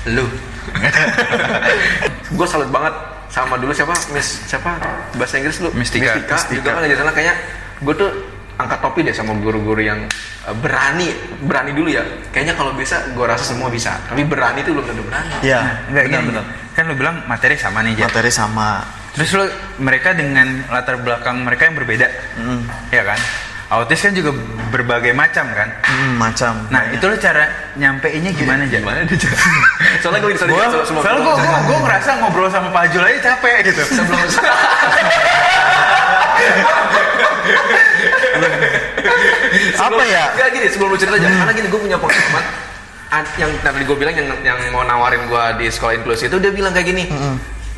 lu 0.07 0.27
gue 2.35 2.47
salut 2.47 2.67
banget 2.69 2.95
sama 3.35 3.59
dulu 3.59 3.75
siapa? 3.75 3.95
Miss 4.15 4.47
siapa? 4.47 4.79
Bahasa 5.19 5.43
Inggris 5.43 5.59
lu? 5.59 5.75
Mistika. 5.75 6.15
Mistika, 6.15 6.35
Mistika. 6.39 6.55
juga 6.55 6.71
kan 6.79 6.83
di 6.87 6.95
sana. 6.95 7.11
Kayaknya 7.11 7.35
gue 7.83 7.95
tuh 7.99 8.11
angkat 8.55 8.79
topi 8.79 9.03
deh 9.03 9.11
sama 9.11 9.35
guru-guru 9.43 9.83
yang 9.83 10.07
uh, 10.47 10.55
berani 10.63 11.11
berani 11.43 11.75
dulu 11.75 11.91
ya. 11.91 12.07
Kayaknya 12.31 12.55
kalau 12.55 12.71
bisa 12.79 13.03
gue 13.11 13.27
rasa 13.27 13.43
semua 13.43 13.67
bisa. 13.67 13.99
Tapi 14.07 14.23
berani 14.23 14.63
itu 14.63 14.71
belum 14.71 14.87
tentu 14.87 15.03
berani. 15.03 15.35
Ya 15.43 15.83
Enggak 15.91 16.07
benar 16.07 16.23
benar. 16.23 16.45
Kan 16.79 16.83
lu 16.87 16.95
bilang 16.95 17.17
materi 17.27 17.59
sama 17.59 17.83
nih, 17.83 17.99
Jar. 17.99 18.07
materi 18.15 18.31
sama. 18.31 18.87
Terus 19.15 19.31
lu 19.35 19.47
mereka 19.83 20.15
dengan 20.15 20.63
latar 20.71 20.99
belakang 21.03 21.43
mereka 21.43 21.67
yang 21.71 21.75
berbeda. 21.79 22.07
Ya 22.95 23.03
kan? 23.03 23.19
Autis 23.75 24.01
kan 24.03 24.13
juga 24.15 24.31
berbagai 24.71 25.11
macam 25.15 25.47
kan? 25.51 25.69
hmm, 25.83 26.15
macam 26.19 26.53
Nah, 26.71 26.83
itu 26.95 27.05
lu 27.07 27.17
cara 27.19 27.45
nyampeinnya 27.75 28.31
gimana, 28.35 28.63
Jar? 28.71 28.83
gimana 28.83 29.01
dia 29.07 29.19
soalnya 30.03 30.21
gue 30.23 30.31
bisa 30.35 30.47
Gua, 30.47 30.67
soalnya 30.87 31.23
gua, 31.23 31.35
gua, 31.35 31.59
gua 31.67 31.79
ngerasa 31.89 32.11
ngobrol 32.23 32.51
sama 32.51 32.71
Pak 32.71 32.85
Jul 32.95 33.03
aja 33.03 33.35
capek 33.35 33.57
gitu. 33.71 33.83
sebelum 33.95 34.19
apa 39.75 40.03
ya 40.07 40.25
Enggak 40.35 40.49
gini, 40.55 40.67
sebelum 40.71 40.89
lu 40.95 40.99
cerita 40.99 41.17
aja. 41.19 41.29
Karena 41.29 41.53
gini, 41.55 41.69
gue 41.71 41.81
punya 41.81 41.99
pengalaman 41.99 42.45
yang 43.39 43.51
tadi 43.63 43.87
gue 43.87 43.95
bilang 43.95 44.11
yang 44.11 44.27
yang 44.43 44.59
mau 44.75 44.83
nawarin 44.83 45.31
gue 45.31 45.45
di 45.63 45.67
sekolah 45.71 45.95
inklusi 46.03 46.27
itu 46.27 46.35
dia 46.43 46.51
bilang 46.51 46.75
kayak 46.75 46.91
gini 46.91 47.07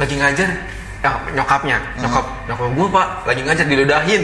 lagi 0.00 0.16
ngajar 0.16 0.48
ya, 1.04 1.12
nyokapnya 1.36 1.76
nyokap 2.00 2.24
nyokap 2.48 2.68
gue 2.72 2.86
pak 2.88 3.06
lagi 3.28 3.40
ngajar 3.44 3.66
diludahin 3.68 4.22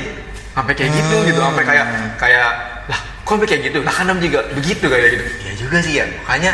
sampai 0.52 0.72
kayak 0.76 0.90
gitu 0.92 1.16
gitu 1.32 1.40
sampai 1.40 1.64
kayak 1.64 1.86
kayak 2.20 2.48
lah 2.88 3.00
kok 3.24 3.32
sampai 3.36 3.48
kayak 3.48 3.62
gitu? 3.72 3.78
Lah 3.80 3.94
kanam 3.94 4.16
juga 4.20 4.40
begitu 4.52 4.84
kayak 4.86 5.10
gitu. 5.16 5.24
Iya 5.48 5.52
juga 5.56 5.76
sih 5.80 5.94
ya. 6.00 6.04
Makanya 6.24 6.52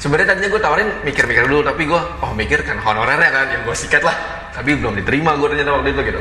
sebenarnya 0.00 0.26
tadinya 0.32 0.48
gue 0.54 0.62
tawarin 0.62 0.88
mikir-mikir 1.04 1.44
dulu 1.44 1.60
tapi 1.66 1.82
gue 1.84 2.00
oh 2.00 2.32
mikir 2.32 2.64
kan 2.64 2.80
honorernya 2.80 3.30
kan 3.30 3.46
yang 3.52 3.62
gue 3.68 3.76
sikat 3.76 4.00
lah. 4.00 4.16
Tapi 4.56 4.74
belum 4.80 4.96
diterima 4.98 5.36
gue 5.36 5.48
ternyata 5.54 5.70
waktu 5.76 5.92
itu 5.92 6.00
gitu. 6.08 6.20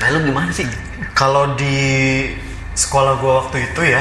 Nah 0.00 0.06
lu 0.12 0.18
gimana 0.28 0.50
sih? 0.52 0.64
Kalau 1.12 1.52
di 1.56 1.76
sekolah 2.70 3.20
gua 3.20 3.44
waktu 3.44 3.68
itu 3.68 3.92
ya 3.92 4.00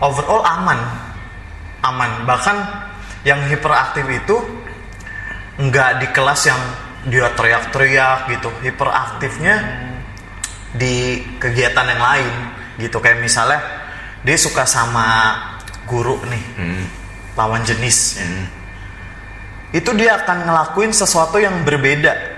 overall 0.00 0.40
aman. 0.40 0.80
Aman. 1.84 2.24
Bahkan 2.24 2.56
yang 3.28 3.40
hiperaktif 3.48 4.08
itu 4.08 4.36
nggak 5.60 5.90
di 6.00 6.06
kelas 6.16 6.40
yang 6.48 6.60
dia 7.12 7.28
teriak-teriak 7.36 8.32
gitu. 8.32 8.48
Hiperaktifnya 8.64 9.54
di 10.74 11.22
kegiatan 11.38 11.86
yang 11.86 12.02
lain 12.02 12.34
gitu. 12.82 12.98
Kayak 12.98 13.22
misalnya 13.22 13.60
dia 14.26 14.36
suka 14.36 14.66
sama 14.66 15.38
guru 15.86 16.18
nih 16.26 16.44
lawan 17.38 17.62
jenis. 17.62 18.18
Itu 19.74 19.90
dia 19.98 20.22
akan 20.22 20.46
ngelakuin 20.46 20.94
sesuatu 20.94 21.38
yang 21.42 21.66
berbeda. 21.66 22.34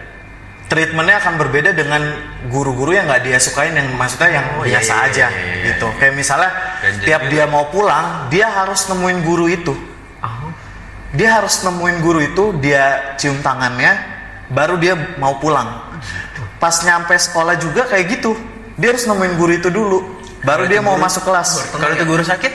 Treatmentnya 0.66 1.22
akan 1.22 1.38
berbeda 1.38 1.70
dengan 1.78 2.02
guru-guru 2.50 2.90
yang 2.90 3.06
nggak 3.06 3.22
dia 3.22 3.38
sukain 3.38 3.70
yang 3.70 3.86
maksudnya 3.94 4.42
yang 4.42 4.46
Oh, 4.58 4.66
iya, 4.66 4.82
biasa 4.82 4.92
iya, 4.92 4.98
iya, 4.98 5.06
aja 5.06 5.26
iya, 5.30 5.38
iya. 5.38 5.66
gitu. 5.70 5.86
kayak 5.94 6.14
misalnya 6.18 6.50
Ganjil 6.82 7.06
tiap 7.06 7.22
dia 7.30 7.44
mau 7.46 7.70
pulang 7.70 8.26
dia 8.34 8.50
harus 8.50 8.82
nemuin 8.90 9.18
guru 9.22 9.46
itu. 9.46 9.74
Dia 11.14 11.38
harus 11.38 11.62
nemuin 11.62 11.96
guru 12.02 12.18
itu 12.18 12.44
dia 12.58 13.14
cium 13.14 13.38
tangannya 13.46 13.94
baru 14.50 14.74
dia 14.74 14.98
mau 15.22 15.38
pulang 15.38 15.86
pas 16.56 16.72
nyampe 16.82 17.12
sekolah 17.12 17.54
juga 17.56 17.86
kayak 17.86 18.18
gitu. 18.18 18.32
Dia 18.76 18.92
harus 18.92 19.04
nemuin 19.04 19.34
guru 19.36 19.52
itu 19.56 19.68
dulu 19.68 19.98
baru 20.44 20.68
dia 20.68 20.78
mau 20.78 20.94
masuk 20.94 21.24
kelas. 21.24 21.72
Kalau 21.72 21.92
itu 21.92 22.04
guru 22.04 22.22
sakit, 22.22 22.52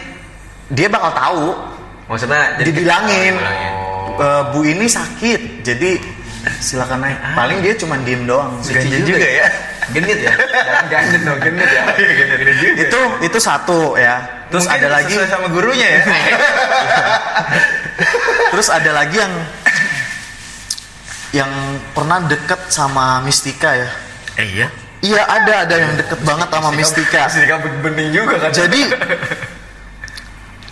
dia 0.69 0.87
bakal 0.87 1.11
tahu. 1.11 1.45
Maksudnya 2.07 2.59
jadi 2.59 2.69
dibilangin 2.71 3.35
Oh. 4.11 4.19
"Eh, 4.19 4.43
bu 4.51 4.59
ini 4.67 4.85
sakit 4.85 5.63
jadi 5.63 5.95
silakan 6.59 7.05
naik. 7.05 7.17
Paling 7.37 7.57
dia 7.63 7.73
cuma 7.79 7.95
diem 8.01 8.27
doang 8.27 8.59
ganjil 8.65 9.01
juga 9.05 9.23
ya. 9.23 9.47
genit 9.91 10.19
ya? 10.23 10.33
Ganjil 10.91 11.21
dong 11.23 11.39
genit 11.39 11.67
ya. 11.67 11.83
Genit 12.39 12.55
juga 12.59 12.73
itu 12.83 13.01
itu 13.27 13.37
satu 13.39 13.95
ya. 13.95 14.19
Terus 14.51 14.67
Mungkin 14.67 14.83
ada 14.83 14.87
lagi 14.91 15.13
sama 15.31 15.47
gurunya 15.47 15.87
ya. 15.87 16.01
terus 18.51 18.67
ada 18.67 18.91
lagi 18.91 19.17
yang 19.19 19.31
yang 21.31 21.51
pernah 21.95 22.19
deket 22.27 22.71
sama 22.71 23.23
Mistika 23.23 23.75
ya? 23.75 23.89
Eh 24.39 24.47
iya. 24.47 24.67
iya 25.01 25.21
ada 25.27 25.53
ada 25.67 25.75
yang 25.75 25.93
deket 25.95 26.19
banget 26.27 26.47
sama 26.51 26.69
Mistika 26.75 27.21
Mistika. 27.27 27.55
Bening 27.83 28.09
juga 28.11 28.35
kan? 28.37 28.51
Jadi 28.51 28.81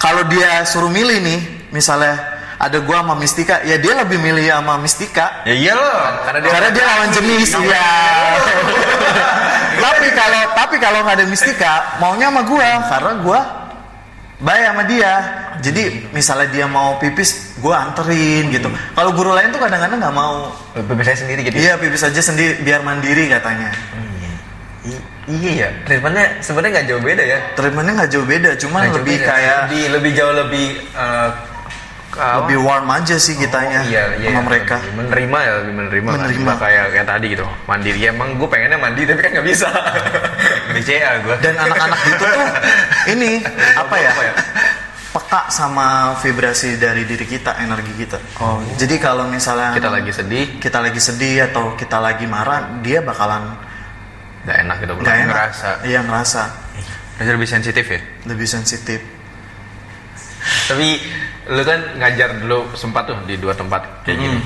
kalau 0.03 0.23
dia 0.27 0.63
suruh 0.67 0.91
milih 0.91 1.19
nih 1.23 1.39
misalnya 1.71 2.19
ada 2.59 2.77
gua 2.83 3.03
sama 3.03 3.15
Mistika 3.15 3.63
ya 3.63 3.79
dia 3.79 3.93
lebih 3.95 4.19
milih 4.19 4.51
sama 4.51 4.75
Mistika. 4.79 5.43
Ya 5.47 5.55
iya 5.55 5.73
loh. 5.75 5.99
karena 6.27 6.39
dia 6.43 6.51
karena 6.51 6.69
dia 6.75 6.83
lawan 6.87 7.09
jenis 7.15 7.49
ya 7.55 7.87
tapi 9.79 10.07
kalau 10.11 10.41
tapi 10.55 10.75
kalau 10.79 10.99
nggak 11.07 11.15
ada 11.23 11.25
mistika 11.27 11.99
maunya 12.03 12.27
sama 12.27 12.43
gua. 12.43 12.69
Karena 12.87 13.11
gua 13.23 13.39
baik 14.39 14.63
sama 14.71 14.83
dia. 14.87 15.13
Jadi 15.59 15.83
misalnya 16.15 16.47
dia 16.47 16.65
mau 16.65 16.95
pipis 16.97 17.59
gua 17.59 17.91
anterin 17.91 18.47
gitu. 18.47 18.71
Kalau 18.71 19.11
guru 19.11 19.35
lain 19.35 19.51
tuh 19.51 19.59
kadang-kadang 19.59 19.99
nggak 19.99 20.15
mau. 20.15 20.55
Bebek 20.75 21.03
saya 21.03 21.17
sendiri 21.19 21.43
gitu 21.43 21.59
iya 21.59 21.75
pipis 21.75 22.07
aja 22.07 22.21
sendiri 22.23 22.63
biar 22.63 22.79
mandiri 22.81 23.27
katanya. 23.27 23.69
I- 24.79 25.03
iya 25.27 25.51
ya? 25.67 25.69
Treatmentnya 25.83 26.39
sebenarnya 26.39 26.71
nggak 26.79 26.87
jauh 26.87 27.03
beda 27.03 27.23
ya? 27.27 27.39
Treatmentnya 27.53 27.93
nggak 27.99 28.11
jauh 28.15 28.25
beda 28.25 28.49
cuman 28.55 28.81
jauh 28.87 28.95
lebih 29.03 29.17
beda. 29.19 29.27
kayak 29.27 29.59
lebih 29.67 29.83
lebih 29.91 30.11
jauh 30.15 30.33
lebih 30.33 30.65
eh, 30.95 31.29
apa? 32.19 32.35
lebih 32.43 32.57
warm 32.59 32.87
aja 32.91 33.15
sih 33.15 33.33
kitanya 33.33 33.79
Oh, 33.79 33.87
iya, 33.87 34.03
iya, 34.19 34.27
sama 34.29 34.35
iya. 34.35 34.41
mereka 34.43 34.75
menerima 34.93 35.37
ya 35.39 35.51
lebih 35.63 35.73
menerima, 35.79 36.09
kan. 36.11 36.17
Menerima. 36.19 36.43
Nggak 36.43 36.59
kayak 36.59 36.85
kayak 36.91 37.07
tadi 37.07 37.25
gitu 37.31 37.45
mandiri 37.65 37.99
ya 38.03 38.09
emang 38.11 38.29
gue 38.35 38.47
pengennya 38.51 38.77
mandi 38.77 39.01
tapi 39.07 39.19
kan 39.23 39.31
nggak 39.39 39.47
bisa 39.47 39.67
BCA 40.75 41.11
gua. 41.25 41.35
dan 41.39 41.55
anak-anak 41.57 41.99
itu 42.05 42.15
tuh 42.19 42.45
ini 43.09 43.31
apa 43.73 43.95
ya 43.97 44.11
Apa 44.11 44.23
ya? 44.27 44.33
peka 45.09 45.41
sama 45.49 46.13
vibrasi 46.21 46.77
dari 46.77 47.01
diri 47.01 47.25
kita 47.25 47.57
energi 47.57 47.93
kita 47.97 48.21
oh 48.37 48.61
jadi 48.77 48.95
kalau 49.01 49.25
misalnya 49.25 49.73
kita 49.73 49.89
lagi 49.89 50.11
sedih 50.13 50.45
kita 50.61 50.77
lagi 50.77 51.01
sedih 51.01 51.49
atau 51.49 51.73
kita 51.73 51.97
lagi 51.97 52.29
marah 52.29 52.77
dia 52.85 53.01
bakalan 53.01 53.57
nggak 54.45 54.57
enak 54.65 54.75
gitu 54.85 54.93
nggak 55.01 55.17
enak 55.25 55.33
ngerasa. 55.33 55.69
iya 55.83 55.99
ngerasa 56.05 56.41
lebih 57.19 57.49
sensitif 57.49 57.85
ya? 57.89 57.99
lebih 58.29 58.47
sensitif 58.47 58.99
tapi 60.65 60.99
lu 61.47 61.61
kan 61.61 61.79
ngajar 61.97 62.29
dulu 62.37 62.69
sempat 62.73 63.03
tuh 63.05 63.17
di 63.25 63.35
dua 63.35 63.51
tempat 63.51 63.81
kayak 64.03 64.17
gini 64.17 64.39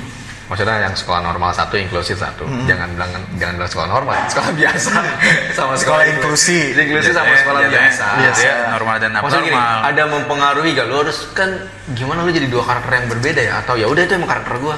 maksudnya 0.44 0.76
yang 0.82 0.92
sekolah 0.92 1.24
normal 1.24 1.50
satu 1.52 1.76
inklusif 1.76 2.20
satu 2.20 2.44
jangan 2.64 2.92
bilang 2.94 3.10
jangan 3.38 3.54
bilang 3.56 3.72
sekolah 3.72 3.90
normal 3.90 4.16
sekolah 4.32 4.52
biasa 4.52 4.92
sama 5.58 5.74
Sekolah 5.76 6.04
inklusi. 6.06 6.76
inklusi 6.76 7.12
sama 7.12 7.32
sekolah 7.34 7.62
biasa 7.66 8.06
Biasa. 8.20 8.44
jatuhnya 8.44 8.56
normal 8.72 8.96
dan 9.00 9.10
Maksudnya 9.16 9.44
gini, 9.44 9.56
abnormal. 9.56 9.88
ada 9.88 10.04
mempengaruhi 10.12 10.70
gak? 10.76 10.86
Lu 10.86 10.96
harus 11.00 11.18
kan 11.32 11.50
gimana 11.92 12.22
lu 12.22 12.32
jadi 12.32 12.48
dua 12.48 12.64
karakter 12.64 12.92
yang 12.92 13.08
berbeda 13.08 13.42
ya? 13.42 13.54
Atau 13.64 13.80
ya 13.80 13.88
udah 13.88 14.04
itu 14.04 14.14
emang 14.14 14.30
karakter 14.30 14.56
gua. 14.60 14.76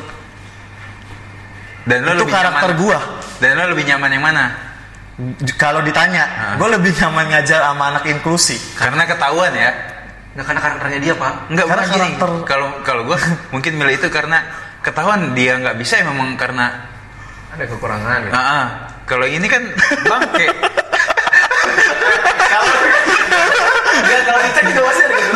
Dan 1.85 1.97
lo 2.01 2.11
itu 2.13 2.21
lebih 2.25 2.33
karakter 2.33 2.69
nyaman, 2.73 2.81
gua 2.81 2.97
Dan 3.37 3.49
lo 3.53 3.63
lebih 3.69 3.85
nyaman 3.85 4.09
yang 4.09 4.23
mana? 4.23 4.45
Kalau 5.55 5.79
ditanya 5.79 6.23
gue 6.57 6.67
lebih 6.67 6.91
nyaman 6.91 7.25
ngajar 7.31 7.63
sama 7.63 7.83
anak 7.87 8.03
inklusi 8.05 8.57
Karena 8.75 9.07
ketahuan 9.07 9.53
ya. 9.55 9.71
Nggak 10.35 10.45
karena 10.45 10.61
karakternya 10.61 10.99
dia, 11.01 11.13
Pak. 11.15 11.33
Enggak 11.47 11.65
Karena 11.65 11.81
bukan 11.81 11.95
gini. 11.95 12.09
karakter- 12.13 12.43
Kalau 12.45 12.67
kalau 12.83 13.01
gue 13.05 13.17
mungkin 13.53 13.71
milih 13.73 13.95
itu 13.95 14.07
karena 14.09 14.37
ketahuan 14.79 15.31
dia 15.31 15.55
nggak 15.55 15.75
bisa 15.75 15.93
ya 15.95 16.05
memang 16.05 16.35
karena 16.35 16.65
Ada 17.49 17.65
kekurangan 17.65 18.19
gitu. 18.21 18.35
ah 18.35 18.43
ah. 18.43 18.65
kalau 19.03 19.23
ini 19.23 19.47
kan 19.47 19.63
bangke 20.03 20.47
Enggak, 23.95 24.21
kalau 24.21 24.39
dicek 24.43 24.63
juga 24.67 24.81
pasti 24.83 25.01
ada 25.01 25.15
gitu. 25.15 25.31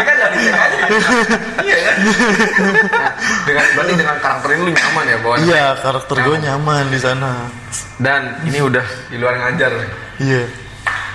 kan 0.00 0.14
nggak 0.16 0.30
dicek 0.32 0.54
aja. 0.56 0.76
Iya 1.62 1.76
kan? 1.78 1.96
Nah, 2.90 3.12
dengan 3.44 3.64
berarti 3.70 3.92
dengan 3.94 4.16
karakter 4.18 4.48
ini 4.50 4.62
lu 4.62 4.72
nyaman 4.72 5.04
ya, 5.04 5.16
Bon? 5.20 5.36
iya 5.38 5.64
karakter 5.76 6.16
gue 6.18 6.36
nyaman 6.40 6.84
di 6.88 6.98
sana 6.98 7.30
Dan 7.98 8.20
ini 8.42 8.58
udah 8.58 8.82
di 9.06 9.16
luar 9.16 9.36
ngajar. 9.38 9.70
iya 10.18 10.42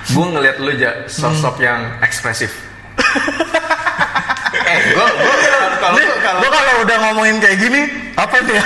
gue 0.07 0.25
ngeliat 0.25 0.55
lu 0.57 0.69
aja 0.71 1.03
sosok 1.05 1.59
yang 1.59 1.99
ekspresif. 1.99 2.53
Eh, 4.67 4.79
gue 4.91 6.49
kalau 6.51 6.51
kalau 6.51 6.73
udah 6.83 6.97
ngomongin 7.07 7.39
kayak 7.39 7.57
gini, 7.61 7.81
apa 8.19 8.35
nih? 8.43 8.59